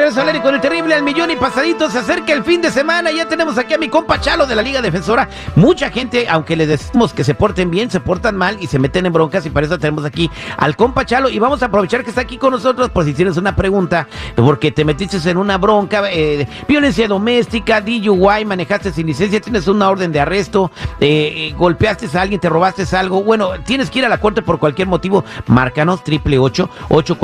regreso 0.00 0.42
con 0.42 0.54
el 0.54 0.60
terrible 0.60 0.94
al 0.94 1.02
millón 1.02 1.30
y 1.30 1.36
pasadito. 1.36 1.90
Se 1.90 1.98
acerca 1.98 2.32
el 2.32 2.42
fin 2.42 2.62
de 2.62 2.70
semana. 2.70 3.10
Ya 3.10 3.28
tenemos 3.28 3.58
aquí 3.58 3.74
a 3.74 3.78
mi 3.78 3.88
compa 3.88 4.20
Chalo 4.20 4.46
de 4.46 4.54
la 4.54 4.62
Liga 4.62 4.80
Defensora. 4.80 5.28
Mucha 5.56 5.90
gente, 5.90 6.26
aunque 6.28 6.56
les 6.56 6.68
decimos 6.68 7.12
que 7.12 7.22
se 7.22 7.34
porten 7.34 7.70
bien, 7.70 7.90
se 7.90 8.00
portan 8.00 8.36
mal 8.36 8.56
y 8.60 8.66
se 8.66 8.78
meten 8.78 9.04
en 9.06 9.12
broncas. 9.12 9.44
Y 9.44 9.50
para 9.50 9.66
eso 9.66 9.78
tenemos 9.78 10.04
aquí 10.04 10.30
al 10.56 10.76
compa 10.76 11.04
Chalo. 11.04 11.28
Y 11.28 11.38
vamos 11.38 11.62
a 11.62 11.66
aprovechar 11.66 12.02
que 12.02 12.10
está 12.10 12.22
aquí 12.22 12.38
con 12.38 12.52
nosotros 12.52 12.88
por 12.88 13.04
si 13.04 13.12
tienes 13.12 13.36
una 13.36 13.54
pregunta. 13.54 14.08
Porque 14.36 14.72
te 14.72 14.84
metiste 14.84 15.18
en 15.28 15.36
una 15.36 15.58
bronca, 15.58 16.04
eh, 16.10 16.48
violencia 16.66 17.06
doméstica, 17.06 17.80
DUI, 17.80 18.44
manejaste 18.44 18.92
sin 18.92 19.06
licencia, 19.06 19.40
tienes 19.40 19.68
una 19.68 19.90
orden 19.90 20.12
de 20.12 20.20
arresto, 20.20 20.70
eh, 21.00 21.48
eh, 21.50 21.54
golpeaste 21.56 22.06
a 22.16 22.22
alguien, 22.22 22.40
te 22.40 22.48
robaste 22.48 22.84
algo. 22.96 23.22
Bueno, 23.22 23.50
tienes 23.64 23.90
que 23.90 23.98
ir 23.98 24.06
a 24.06 24.08
la 24.08 24.18
corte 24.18 24.40
por 24.40 24.58
cualquier 24.58 24.88
motivo. 24.88 25.24
Márcanos, 25.46 26.02
triple 26.04 26.38
ocho, 26.38 26.70
ocho 26.88 27.18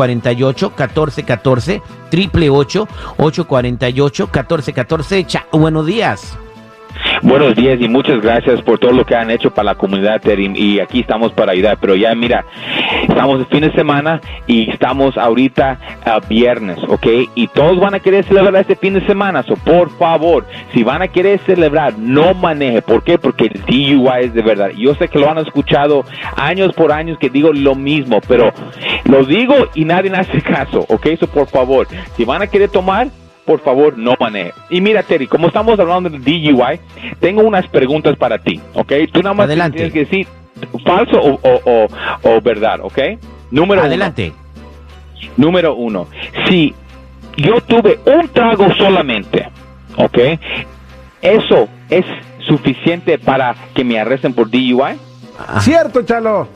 triple 2.11 2.51
ocho, 2.51 2.89
ocho 3.19 3.47
cuarenta 3.47 3.89
y 3.89 4.01
ocho, 4.01 4.29
catorce 4.29 4.73
catorce. 4.73 5.27
Buenos 5.53 5.87
días. 5.87 6.37
Buenos 7.23 7.55
días 7.55 7.79
y 7.81 7.89
muchas 7.89 8.21
gracias 8.21 8.63
por 8.63 8.79
todo 8.79 8.93
lo 8.93 9.05
que 9.05 9.15
han 9.15 9.31
hecho 9.31 9.51
para 9.51 9.67
la 9.67 9.75
comunidad 9.75 10.21
Terry, 10.21 10.53
y 10.55 10.81
aquí 10.81 11.01
estamos 11.01 11.33
para 11.33 11.53
ayudar. 11.53 11.79
Pero 11.81 11.95
ya 11.95 12.15
mira, 12.15 12.45
estamos 13.09 13.41
el 13.41 13.47
fin 13.47 13.61
de 13.63 13.73
semana 13.73 14.21
y 14.47 14.71
estamos 14.71 15.17
ahorita 15.17 15.79
a 16.05 16.21
viernes, 16.21 16.79
¿ok? 16.89 17.07
Y 17.35 17.49
todos 17.49 17.79
van 17.81 17.95
a 17.95 18.01
querer 18.01 18.25
celebrar 18.25 18.57
este 18.57 18.77
fin 18.77 18.95
de 18.95 19.07
semana, 19.07 19.43
so 19.43 19.55
por 19.57 19.91
favor, 19.99 20.47
si 20.73 20.83
van 20.83 21.03
a 21.03 21.09
querer 21.09 21.41
celebrar, 21.47 21.99
no 21.99 22.35
maneje. 22.35 22.83
¿Por 22.83 23.03
qué? 23.03 23.19
Porque 23.19 23.47
el 23.47 23.63
DUI 23.63 24.25
es 24.25 24.35
de 24.35 24.43
verdad. 24.43 24.71
Yo 24.77 24.95
sé 24.95 25.09
que 25.09 25.19
lo 25.19 25.31
han 25.31 25.39
escuchado 25.39 26.05
años 26.37 26.73
por 26.75 26.93
años 26.93 27.19
que 27.19 27.31
digo 27.31 27.53
lo 27.53 27.75
mismo, 27.75 28.21
pero 28.27 28.53
lo 29.05 29.25
digo 29.25 29.55
y 29.75 29.85
nadie 29.85 30.11
hace 30.15 30.41
caso, 30.41 30.85
¿ok? 30.89 31.09
So 31.19 31.27
por 31.27 31.49
favor, 31.49 31.87
si 32.17 32.25
van 32.25 32.43
a 32.43 32.47
querer 32.47 32.71
tomar, 32.71 33.09
por 33.47 33.61
favor, 33.61 33.97
no 33.97 34.15
maneje. 34.21 34.53
Y 34.71 34.81
mira, 34.81 35.03
Terry, 35.03 35.27
como 35.29 35.47
estamos 35.47 35.79
hablando 35.79 36.11
del 36.11 36.23
DUI, 36.23 36.81
tengo 37.21 37.43
unas 37.43 37.67
preguntas 37.69 38.17
para 38.17 38.39
ti, 38.39 38.61
¿ok? 38.75 38.93
Tú 39.13 39.23
nada 39.23 39.35
más 39.35 39.45
Adelante. 39.47 39.77
tienes 39.77 39.93
que 39.93 40.01
decir 40.01 40.27
falso 40.85 41.19
o, 41.21 41.35
o- 41.43 41.61
o- 41.65 41.89
o 42.37 42.41
verdad, 42.41 42.81
¿ok? 42.83 42.99
Número 43.51 43.83
Adelante. 43.83 44.33
Uno. 44.35 45.35
Número 45.37 45.75
uno. 45.75 46.09
Si 46.49 46.75
yo 47.37 47.61
tuve 47.61 47.99
un 48.07 48.29
trago 48.29 48.67
solamente, 48.77 49.49
¿ok? 49.97 50.19
¿Eso 51.23 51.69
es 51.89 52.05
suficiente 52.47 53.19
para 53.19 53.55
que 53.75 53.85
me 53.85 53.99
arresten 53.99 54.33
por 54.35 54.51
DUI? 54.51 54.97
Cierto, 55.61 56.03
Chalo. 56.03 56.49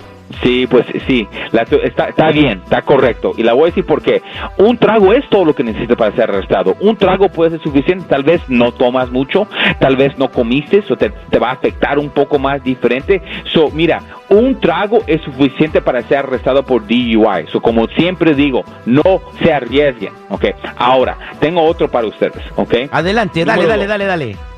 Sí, 0.43 0.66
pues 0.69 0.87
sí, 1.07 1.27
la 1.51 1.62
está, 1.62 2.05
está 2.05 2.31
bien, 2.31 2.61
está 2.62 2.83
correcto. 2.83 3.33
Y 3.37 3.43
la 3.43 3.53
voy 3.53 3.64
a 3.64 3.66
decir 3.66 3.85
por 3.85 4.01
qué. 4.03 4.23
Un 4.59 4.79
trago 4.79 5.12
es 5.12 5.29
todo 5.29 5.45
lo 5.45 5.55
que 5.55 5.64
necesitas 5.64 5.97
para 5.97 6.14
ser 6.14 6.31
arrestado. 6.31 6.77
Un 6.81 6.97
trago 6.97 7.29
puede 7.29 7.51
ser 7.53 7.62
suficiente, 7.62 8.07
tal 8.09 8.23
vez 8.23 8.40
no 8.49 8.73
tomas 8.73 9.11
mucho, 9.11 9.49
tal 9.81 9.97
vez 9.97 10.16
no 10.19 10.31
comiste, 10.31 10.83
o 10.88 10.97
te, 10.97 11.11
te 11.11 11.38
va 11.38 11.51
a 11.51 11.53
afectar 11.55 11.99
un 11.99 12.11
poco 12.11 12.38
más 12.38 12.62
diferente. 12.62 13.21
So, 13.53 13.71
mira, 13.71 14.03
un 14.29 14.61
trago 14.61 15.03
es 15.07 15.21
suficiente 15.23 15.83
para 15.83 16.03
ser 16.03 16.19
arrestado 16.19 16.62
por 16.64 16.87
DUI. 16.87 17.47
So, 17.51 17.61
como 17.61 17.87
siempre 17.88 18.35
digo, 18.35 18.64
no 18.87 19.21
se 19.43 19.53
arriesguen, 19.53 20.12
¿ok? 20.29 20.47
Ahora, 20.77 21.16
tengo 21.40 21.62
otro 21.62 21.88
para 21.88 22.07
ustedes, 22.07 22.43
¿ok? 22.57 22.75
Adelante, 22.93 23.45
dale, 23.45 23.62
Número 23.62 23.69
dale, 23.69 23.83
dos. 23.83 23.88
dale, 23.88 24.05
dale. 24.07 24.50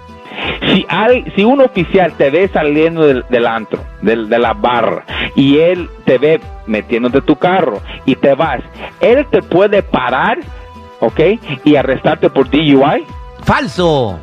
Si, 0.72 0.86
hay, 0.88 1.24
si 1.36 1.44
un 1.44 1.60
oficial 1.60 2.12
te 2.14 2.30
ve 2.30 2.48
saliendo 2.52 3.06
del, 3.06 3.24
del 3.28 3.46
antro, 3.46 3.82
del- 4.00 4.28
de 4.28 4.38
la 4.38 4.52
barra, 4.54 5.04
y 5.36 5.58
él 5.58 5.88
te 6.04 6.18
ve 6.18 6.40
metiéndote 6.66 7.20
tu 7.22 7.36
carro 7.36 7.80
y 8.04 8.14
te 8.16 8.34
vas, 8.34 8.60
él 9.00 9.26
te 9.30 9.42
puede 9.42 9.82
parar, 9.82 10.38
¿ok? 11.00 11.20
Y 11.64 11.76
arrestarte 11.76 12.30
por 12.30 12.48
DUI. 12.50 13.04
Falso. 13.44 14.18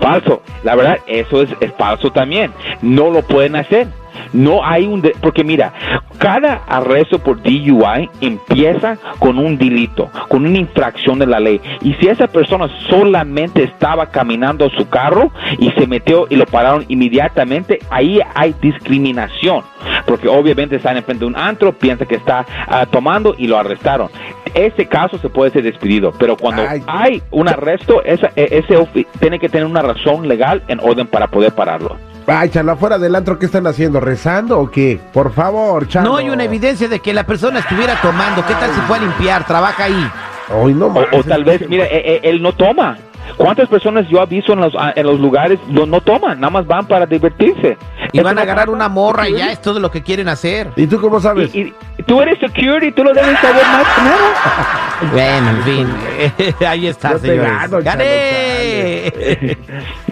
Falso. 0.00 0.42
La 0.62 0.74
verdad, 0.74 0.98
eso 1.06 1.42
es, 1.42 1.50
es 1.60 1.72
falso 1.76 2.10
también. 2.10 2.52
No 2.82 3.10
lo 3.10 3.22
pueden 3.22 3.56
hacer. 3.56 3.88
No 4.32 4.64
hay 4.64 4.86
un... 4.86 5.00
de- 5.02 5.14
porque 5.20 5.44
mira, 5.44 5.72
cada 6.18 6.62
arresto 6.66 7.18
por 7.18 7.42
DUI 7.42 8.08
empieza 8.20 8.96
con 9.18 9.38
un 9.38 9.56
delito, 9.58 10.10
con 10.28 10.46
una 10.46 10.58
infracción 10.58 11.18
de 11.18 11.26
la 11.26 11.40
ley. 11.40 11.60
Y 11.82 11.94
si 11.94 12.08
esa 12.08 12.26
persona 12.26 12.68
solamente 12.88 13.62
estaba 13.62 14.06
caminando 14.06 14.68
su 14.70 14.88
carro 14.88 15.30
y 15.58 15.70
se 15.72 15.86
metió 15.86 16.26
y 16.30 16.36
lo 16.36 16.46
pararon 16.46 16.84
inmediatamente, 16.88 17.78
ahí 17.90 18.20
hay 18.34 18.54
discriminación. 18.60 19.62
Porque 20.06 20.28
obviamente 20.28 20.76
está 20.76 20.92
en 20.92 21.02
frente 21.04 21.20
de 21.24 21.26
un 21.26 21.36
antro, 21.36 21.72
piensa 21.72 22.06
que 22.06 22.14
está 22.16 22.44
ah, 22.68 22.86
tomando 22.86 23.34
y 23.36 23.46
lo 23.46 23.58
arrestaron. 23.58 24.08
Ese 24.54 24.86
caso 24.86 25.18
se 25.18 25.28
puede 25.28 25.50
ser 25.50 25.62
despedido, 25.64 26.12
pero 26.18 26.36
cuando 26.36 26.62
hay 26.86 27.22
un 27.30 27.48
arresto, 27.48 28.02
esa- 28.04 28.30
e- 28.36 28.62
ese 28.64 28.76
tiene 29.18 29.38
que 29.38 29.48
tener 29.48 29.66
una 29.66 29.82
razón 29.82 30.28
legal 30.28 30.62
en 30.68 30.78
orden 30.80 31.06
para 31.06 31.26
poder 31.26 31.52
pararlo. 31.54 31.96
Ay, 32.26 32.48
Chalo, 32.50 32.72
afuera 32.72 32.98
del 32.98 33.14
antro, 33.14 33.38
¿qué 33.38 33.46
están 33.46 33.66
haciendo? 33.66 34.00
¿Rezando 34.00 34.58
o 34.58 34.70
qué? 34.70 34.98
Por 35.12 35.32
favor, 35.32 35.86
Chalo. 35.88 36.08
No 36.10 36.16
hay 36.16 36.30
una 36.30 36.44
evidencia 36.44 36.88
de 36.88 37.00
que 37.00 37.12
la 37.12 37.24
persona 37.24 37.58
estuviera 37.60 38.00
tomando. 38.00 38.44
¿Qué 38.46 38.54
tal 38.54 38.70
si 38.74 38.80
fue 38.82 38.96
a 38.96 39.00
limpiar? 39.00 39.46
Trabaja 39.46 39.84
ahí. 39.84 40.10
Hoy 40.50 40.74
no 40.74 40.86
O, 40.86 41.04
o 41.18 41.22
tal 41.24 41.44
vez, 41.44 41.66
mira, 41.68 41.84
e- 41.86 42.20
e- 42.22 42.28
él 42.30 42.42
no 42.42 42.52
toma. 42.52 42.96
¿Cuántas 43.38 43.68
personas 43.70 44.06
yo 44.08 44.22
he 44.22 44.26
visto 44.26 44.52
en 44.52 44.60
los, 44.60 44.74
ah, 44.78 44.92
en 44.94 45.06
los 45.06 45.18
lugares 45.18 45.58
no, 45.68 45.86
no 45.86 46.02
toman? 46.02 46.38
Nada 46.38 46.50
más 46.50 46.66
van 46.66 46.86
para 46.86 47.06
divertirse. 47.06 47.78
Y 48.12 48.20
van 48.20 48.38
a 48.38 48.42
agarrar 48.42 48.68
una 48.68 48.88
morra 48.90 49.26
y 49.28 49.36
ya 49.36 49.50
es 49.50 49.60
todo 49.62 49.80
lo 49.80 49.90
que 49.90 50.02
quieren 50.02 50.28
hacer. 50.28 50.70
¿Y 50.76 50.86
tú 50.86 51.00
cómo 51.00 51.18
sabes? 51.20 51.54
Y, 51.54 51.72
y 51.98 52.02
tú 52.02 52.20
eres 52.20 52.38
security, 52.38 52.92
tú 52.92 53.02
lo 53.02 53.14
debes 53.14 53.38
saber 53.40 53.62
más 53.64 53.86
que 53.94 54.02
nada. 54.02 55.10
Bueno, 55.12 55.50
en 55.50 55.62
fin. 55.62 56.56
Ahí 56.66 56.86
está, 56.86 57.18
señores. 57.18 57.42
gano, 57.42 57.82
Chalo, 57.82 57.82
¡Gané! 57.82 59.58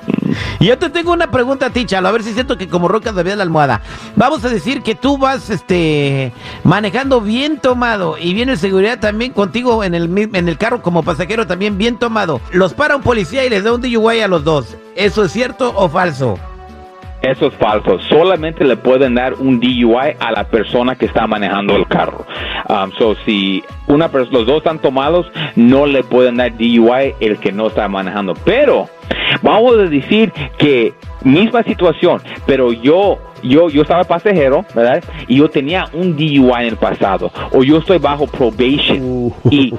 yo 0.60 0.78
te 0.78 0.90
tengo 0.90 1.12
una 1.12 1.30
pregunta 1.30 1.66
a 1.66 1.70
ti, 1.70 1.84
Chalo, 1.84 2.08
a 2.08 2.12
ver 2.12 2.22
si 2.22 2.32
siento 2.32 2.56
que 2.56 2.68
como 2.68 2.88
roca 2.88 3.12
de 3.12 3.36
la 3.36 3.42
almohada. 3.42 3.82
Vamos 4.16 4.44
a 4.44 4.48
decir 4.48 4.82
que 4.82 4.94
tú 4.94 5.18
vas 5.18 5.50
este 5.50 6.32
manejando 6.64 7.20
bien 7.20 7.58
tomado 7.58 8.16
y 8.18 8.34
viene 8.34 8.56
seguridad 8.56 9.00
también 9.00 9.32
contigo 9.32 9.84
en 9.84 9.94
el 9.94 10.30
en 10.34 10.48
el 10.48 10.58
carro 10.58 10.82
como 10.82 11.02
pasajero 11.02 11.46
también 11.46 11.78
bien 11.78 11.98
tomado. 11.98 12.40
Los 12.52 12.74
para 12.74 12.96
un 12.96 13.02
policía 13.02 13.44
y 13.44 13.50
les 13.50 13.64
da 13.64 13.72
un 13.72 13.80
DUI 13.80 14.20
a 14.20 14.28
los 14.28 14.44
dos. 14.44 14.76
¿Eso 14.94 15.24
es 15.24 15.32
cierto 15.32 15.72
o 15.76 15.88
falso? 15.88 16.38
Eso 17.22 17.46
es 17.46 17.54
falso. 17.54 18.00
Solamente 18.08 18.64
le 18.64 18.76
pueden 18.76 19.14
dar 19.14 19.34
un 19.34 19.60
DUI 19.60 20.16
a 20.18 20.32
la 20.32 20.44
persona 20.44 20.96
que 20.96 21.06
está 21.06 21.26
manejando 21.28 21.76
el 21.76 21.86
carro. 21.86 22.26
Um, 22.68 22.90
so, 22.98 23.14
si 23.24 23.62
una 23.86 24.08
los 24.08 24.30
dos 24.30 24.58
están 24.58 24.80
tomados, 24.80 25.30
no 25.54 25.86
le 25.86 26.02
pueden 26.02 26.36
dar 26.36 26.52
DUI 26.56 27.14
el 27.20 27.38
que 27.38 27.52
no 27.52 27.68
está 27.68 27.86
manejando. 27.88 28.34
Pero 28.44 28.88
vamos 29.40 29.74
a 29.74 29.82
decir 29.84 30.32
que 30.58 30.94
misma 31.22 31.62
situación, 31.62 32.20
pero 32.44 32.72
yo 32.72 33.18
yo 33.42 33.68
yo 33.68 33.82
estaba 33.82 34.02
pasajero, 34.02 34.64
¿verdad? 34.74 35.02
Y 35.28 35.36
yo 35.36 35.48
tenía 35.48 35.84
un 35.92 36.16
DUI 36.16 36.62
en 36.62 36.66
el 36.68 36.76
pasado 36.76 37.30
o 37.52 37.62
yo 37.62 37.78
estoy 37.78 37.98
bajo 37.98 38.26
probation 38.26 39.32
y 39.48 39.72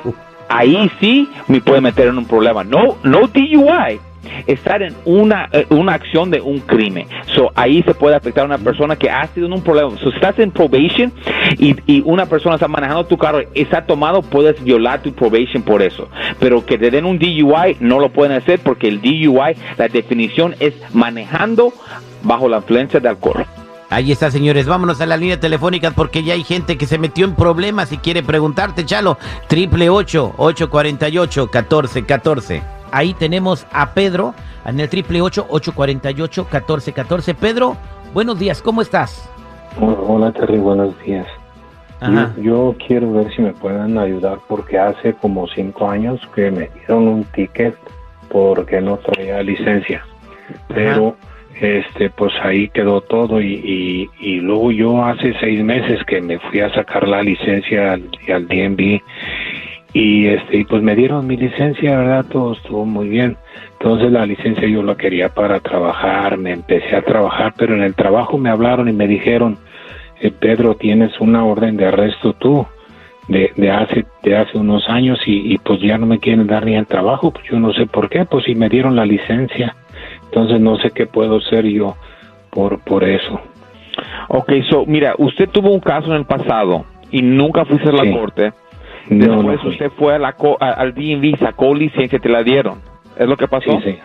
ahí 0.47 0.89
sí 0.99 1.29
me 1.47 1.59
puede 1.59 1.81
meter 1.81 2.07
en 2.07 2.17
un 2.17 2.25
problema. 2.25 2.63
No 2.63 2.97
no 3.03 3.27
DUI, 3.27 3.99
estar 4.47 4.81
en 4.81 4.95
una, 5.05 5.49
eh, 5.51 5.65
una 5.69 5.93
acción 5.93 6.31
de 6.31 6.41
un 6.41 6.59
crimen. 6.59 7.07
So, 7.33 7.51
ahí 7.55 7.83
se 7.83 7.93
puede 7.93 8.15
afectar 8.15 8.43
a 8.43 8.45
una 8.45 8.57
persona 8.57 8.95
que 8.95 9.09
ha 9.09 9.27
sido 9.27 9.47
en 9.47 9.53
un 9.53 9.61
problema. 9.61 9.97
So, 9.97 10.09
estás 10.09 10.37
en 10.39 10.51
probation 10.51 11.11
y, 11.57 11.75
y, 11.85 12.01
una 12.05 12.25
persona 12.25 12.55
está 12.55 12.67
manejando 12.67 13.05
tu 13.05 13.17
carro, 13.17 13.39
está 13.53 13.85
tomado, 13.85 14.21
puedes 14.21 14.61
violar 14.63 15.01
tu 15.01 15.13
probation 15.13 15.63
por 15.63 15.81
eso. 15.81 16.09
Pero 16.39 16.65
que 16.65 16.77
te 16.77 16.91
den 16.91 17.05
un 17.05 17.19
DUI 17.19 17.77
no 17.79 17.99
lo 17.99 18.09
pueden 18.09 18.35
hacer 18.37 18.59
porque 18.59 18.87
el 18.87 19.01
DUI, 19.01 19.55
la 19.77 19.87
definición 19.87 20.55
es 20.59 20.73
manejando 20.93 21.73
bajo 22.23 22.47
la 22.47 22.57
influencia 22.57 22.99
de 22.99 23.09
alcohol. 23.09 23.45
Ahí 23.93 24.11
está, 24.11 24.31
señores. 24.31 24.65
Vámonos 24.65 25.01
a 25.01 25.05
la 25.05 25.17
línea 25.17 25.39
telefónica 25.39 25.91
porque 25.91 26.23
ya 26.23 26.33
hay 26.33 26.43
gente 26.43 26.77
que 26.77 26.87
se 26.87 26.97
metió 26.97 27.25
en 27.25 27.35
problemas 27.35 27.91
y 27.91 27.97
quiere 27.97 28.23
preguntarte, 28.23 28.85
Chalo. 28.85 29.19
Triple 29.47 29.89
8 29.91 30.33
848 30.37 31.41
1414. 31.43 32.82
Ahí 32.93 33.15
tenemos 33.15 33.65
a 33.71 33.95
Pedro 33.95 34.35
en 34.67 34.79
el 34.79 34.87
triple 34.87 35.19
ocho, 35.19 35.47
ocho 35.49 35.73
cuarenta 35.73 36.11
y 36.11 36.21
ocho, 36.21 36.45
catorce, 36.45 36.93
catorce. 36.93 37.33
Pedro, 37.33 37.75
buenos 38.13 38.37
días, 38.37 38.61
¿cómo 38.61 38.83
estás? 38.83 39.27
Hola 39.79 40.31
Terry, 40.31 40.59
buenos 40.59 40.93
días. 41.01 41.25
Yo, 42.01 42.41
yo 42.43 42.75
quiero 42.85 43.11
ver 43.13 43.33
si 43.35 43.41
me 43.41 43.51
pueden 43.51 43.97
ayudar 43.97 44.37
porque 44.47 44.77
hace 44.77 45.13
como 45.13 45.47
cinco 45.47 45.89
años 45.89 46.21
que 46.35 46.51
me 46.51 46.69
dieron 46.75 47.07
un 47.07 47.23
ticket 47.23 47.75
porque 48.29 48.79
no 48.79 48.97
traía 48.97 49.41
licencia. 49.41 50.05
Pero 50.67 51.15
este 51.59 52.11
pues 52.11 52.31
ahí 52.43 52.69
quedó 52.69 53.01
todo 53.01 53.41
y, 53.41 53.55
y, 53.55 54.09
y 54.19 54.39
luego 54.39 54.71
yo 54.71 55.03
hace 55.03 55.33
seis 55.39 55.63
meses 55.63 55.99
que 56.05 56.21
me 56.21 56.37
fui 56.37 56.59
a 56.59 56.71
sacar 56.75 57.07
la 57.07 57.23
licencia 57.23 57.93
al, 57.93 58.07
al 58.31 58.47
DMV 58.47 59.01
y 59.93 60.27
este 60.27 60.57
y 60.57 60.63
pues 60.65 60.81
me 60.81 60.95
dieron 60.95 61.27
mi 61.27 61.37
licencia, 61.37 61.97
¿verdad? 61.97 62.25
Todo 62.29 62.53
estuvo 62.53 62.85
muy 62.85 63.07
bien. 63.07 63.37
Entonces 63.73 64.11
la 64.11 64.25
licencia 64.25 64.67
yo 64.67 64.81
la 64.81 64.95
quería 64.95 65.29
para 65.29 65.59
trabajar, 65.59 66.37
me 66.37 66.51
empecé 66.51 66.95
a 66.95 67.03
trabajar, 67.03 67.53
pero 67.57 67.75
en 67.75 67.83
el 67.83 67.93
trabajo 67.93 68.37
me 68.37 68.49
hablaron 68.49 68.89
y 68.89 68.93
me 68.93 69.07
dijeron, 69.07 69.57
eh, 70.19 70.31
Pedro, 70.31 70.75
tienes 70.75 71.19
una 71.19 71.45
orden 71.45 71.77
de 71.77 71.85
arresto 71.85 72.33
tú 72.33 72.65
de, 73.27 73.51
de 73.55 73.71
hace 73.71 74.05
de 74.23 74.35
hace 74.35 74.57
unos 74.57 74.89
años 74.89 75.19
y, 75.27 75.53
y 75.53 75.57
pues 75.59 75.79
ya 75.81 75.97
no 75.97 76.07
me 76.07 76.19
quieren 76.19 76.47
dar 76.47 76.65
ni 76.65 76.75
el 76.75 76.87
trabajo, 76.87 77.31
pues 77.31 77.45
yo 77.49 77.59
no 77.59 77.71
sé 77.73 77.85
por 77.85 78.09
qué, 78.09 78.25
pues 78.25 78.45
si 78.45 78.55
me 78.55 78.69
dieron 78.69 78.95
la 78.95 79.05
licencia. 79.05 79.75
Entonces 80.25 80.59
no 80.59 80.77
sé 80.77 80.89
qué 80.89 81.05
puedo 81.05 81.37
hacer 81.37 81.65
yo 81.65 81.95
por 82.49 82.79
por 82.79 83.03
eso. 83.03 83.39
Ok, 84.29 84.51
so, 84.69 84.85
mira, 84.87 85.13
usted 85.19 85.47
tuvo 85.49 85.71
un 85.71 85.79
caso 85.79 86.07
en 86.07 86.17
el 86.17 86.25
pasado 86.25 86.85
y 87.11 87.21
nunca 87.21 87.65
fuiste 87.65 87.89
a 87.89 87.91
la 87.91 88.11
corte. 88.11 88.51
No, 89.09 89.35
Después 89.43 89.63
no 89.63 89.69
usted 89.69 89.91
fue 89.97 90.15
a 90.15 90.19
la 90.19 90.35
a- 90.59 90.69
al 90.71 90.93
DMV, 90.93 91.37
sacó 91.39 91.73
licencia 91.75 92.17
y 92.17 92.19
te 92.19 92.29
la 92.29 92.43
dieron. 92.43 92.79
¿Es 93.17 93.27
lo 93.27 93.35
que 93.37 93.47
pasó? 93.47 93.71
Sí, 93.81 93.91
sí. 93.91 93.99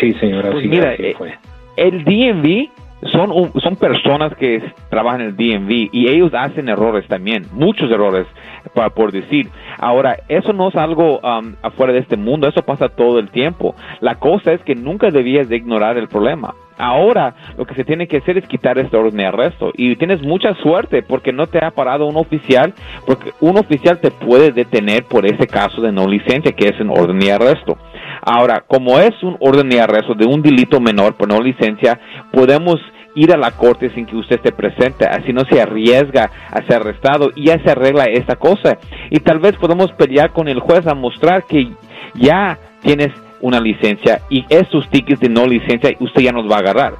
Sí, 0.00 0.12
señora, 0.14 0.50
Pues 0.50 0.62
sí, 0.62 0.68
mira, 0.68 0.94
eh, 0.94 1.14
fue. 1.16 1.34
el 1.76 2.04
DMV 2.04 2.70
son, 3.10 3.30
un- 3.30 3.52
son 3.60 3.76
personas 3.76 4.34
que 4.36 4.62
trabajan 4.88 5.20
en 5.20 5.26
el 5.28 5.36
DMV 5.36 5.88
y 5.92 6.08
ellos 6.08 6.32
hacen 6.34 6.68
errores 6.68 7.06
también, 7.08 7.44
muchos 7.52 7.90
errores, 7.90 8.26
pa- 8.74 8.90
por 8.90 9.12
decir. 9.12 9.48
Ahora, 9.78 10.16
eso 10.28 10.52
no 10.52 10.68
es 10.68 10.76
algo 10.76 11.18
um, 11.20 11.54
afuera 11.62 11.92
de 11.92 11.98
este 12.00 12.16
mundo, 12.16 12.48
eso 12.48 12.62
pasa 12.62 12.88
todo 12.88 13.18
el 13.18 13.28
tiempo. 13.30 13.74
La 14.00 14.16
cosa 14.16 14.52
es 14.52 14.60
que 14.62 14.74
nunca 14.74 15.10
debías 15.10 15.48
de 15.48 15.56
ignorar 15.56 15.98
el 15.98 16.08
problema. 16.08 16.54
Ahora, 16.78 17.34
lo 17.56 17.64
que 17.64 17.74
se 17.74 17.84
tiene 17.84 18.06
que 18.06 18.18
hacer 18.18 18.38
es 18.38 18.46
quitar 18.46 18.78
este 18.78 18.96
orden 18.96 19.16
de 19.16 19.26
arresto. 19.26 19.72
Y 19.74 19.96
tienes 19.96 20.22
mucha 20.22 20.54
suerte 20.54 21.02
porque 21.02 21.32
no 21.32 21.46
te 21.46 21.64
ha 21.64 21.70
parado 21.70 22.06
un 22.06 22.16
oficial, 22.16 22.74
porque 23.06 23.32
un 23.40 23.58
oficial 23.58 23.98
te 23.98 24.10
puede 24.10 24.52
detener 24.52 25.04
por 25.04 25.26
ese 25.26 25.46
caso 25.46 25.80
de 25.80 25.92
no 25.92 26.06
licencia, 26.06 26.52
que 26.52 26.68
es 26.68 26.80
un 26.80 26.90
orden 26.90 27.18
de 27.18 27.32
arresto. 27.32 27.78
Ahora, 28.22 28.64
como 28.66 28.98
es 28.98 29.10
un 29.22 29.36
orden 29.40 29.68
de 29.68 29.80
arresto 29.80 30.14
de 30.14 30.26
un 30.26 30.42
delito 30.42 30.80
menor 30.80 31.14
por 31.14 31.28
no 31.28 31.40
licencia, 31.40 31.98
podemos 32.32 32.80
ir 33.14 33.32
a 33.32 33.36
la 33.36 33.50
corte 33.52 33.90
sin 33.90 34.06
que 34.06 34.16
usted 34.16 34.36
esté 34.36 34.52
presente, 34.52 35.04
así 35.04 35.32
no 35.32 35.44
se 35.44 35.60
arriesga 35.60 36.30
a 36.50 36.62
ser 36.62 36.76
arrestado 36.76 37.30
y 37.34 37.46
ya 37.46 37.58
se 37.62 37.70
arregla 37.70 38.04
esta 38.04 38.36
cosa. 38.36 38.78
Y 39.10 39.20
tal 39.20 39.38
vez 39.38 39.56
podemos 39.56 39.92
pelear 39.92 40.32
con 40.32 40.48
el 40.48 40.60
juez 40.60 40.86
a 40.86 40.94
mostrar 40.94 41.44
que 41.44 41.68
ya 42.14 42.58
tienes 42.82 43.10
una 43.42 43.60
licencia 43.60 44.22
y 44.30 44.46
estos 44.48 44.88
tickets 44.88 45.20
de 45.20 45.28
no 45.28 45.46
licencia 45.46 45.94
usted 46.00 46.22
ya 46.22 46.32
nos 46.32 46.50
va 46.50 46.56
a 46.56 46.60
agarrar. 46.60 46.94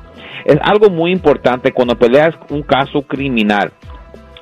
Es 0.44 0.58
algo 0.62 0.90
muy 0.90 1.12
importante 1.12 1.72
cuando 1.72 1.96
peleas 1.96 2.34
un 2.50 2.62
caso 2.62 3.02
criminal, 3.02 3.72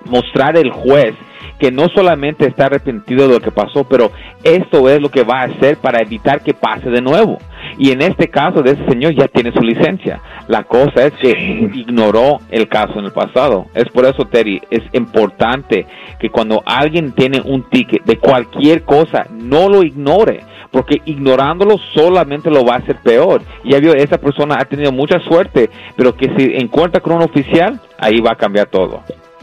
mostrar 0.06 0.56
el 0.56 0.70
juez 0.70 1.14
que 1.60 1.70
no 1.70 1.88
solamente 1.94 2.46
está 2.46 2.66
arrepentido 2.66 3.28
de 3.28 3.34
lo 3.34 3.40
que 3.40 3.50
pasó, 3.50 3.84
pero 3.84 4.10
esto 4.42 4.88
es 4.88 5.00
lo 5.00 5.10
que 5.10 5.22
va 5.22 5.42
a 5.42 5.44
hacer 5.44 5.76
para 5.76 6.00
evitar 6.00 6.42
que 6.42 6.54
pase 6.54 6.88
de 6.88 7.02
nuevo. 7.02 7.38
Y 7.78 7.92
en 7.92 8.00
este 8.00 8.28
caso 8.28 8.62
de 8.62 8.72
ese 8.72 8.86
señor 8.86 9.14
ya 9.14 9.28
tiene 9.28 9.52
su 9.52 9.60
licencia. 9.60 10.20
La 10.48 10.64
cosa 10.64 11.06
es 11.06 11.12
que 11.12 11.30
ignoró 11.74 12.38
el 12.50 12.66
caso 12.66 12.98
en 12.98 13.04
el 13.04 13.12
pasado. 13.12 13.66
Es 13.74 13.88
por 13.90 14.06
eso, 14.06 14.24
Terry, 14.24 14.60
es 14.70 14.82
importante 14.92 15.86
que 16.18 16.30
cuando 16.30 16.62
alguien 16.64 17.12
tiene 17.12 17.42
un 17.44 17.62
ticket 17.68 18.04
de 18.04 18.16
cualquier 18.16 18.82
cosa, 18.82 19.26
no 19.30 19.68
lo 19.68 19.82
ignore. 19.82 20.40
Porque 20.70 21.00
ignorándolo 21.04 21.76
solamente 21.94 22.50
lo 22.50 22.64
va 22.64 22.74
a 22.74 22.78
hacer 22.78 22.96
peor. 23.02 23.42
Ya 23.64 23.78
vio, 23.80 23.94
esa 23.94 24.18
persona 24.18 24.56
ha 24.58 24.64
tenido 24.64 24.92
mucha 24.92 25.18
suerte, 25.20 25.68
pero 25.96 26.14
que 26.14 26.26
si 26.36 26.54
encuentra 26.56 27.00
con 27.00 27.14
un 27.14 27.22
oficial, 27.22 27.80
ahí 27.98 28.20
va 28.20 28.32
a 28.32 28.36
cambiar 28.36 28.68
todo. 28.68 29.02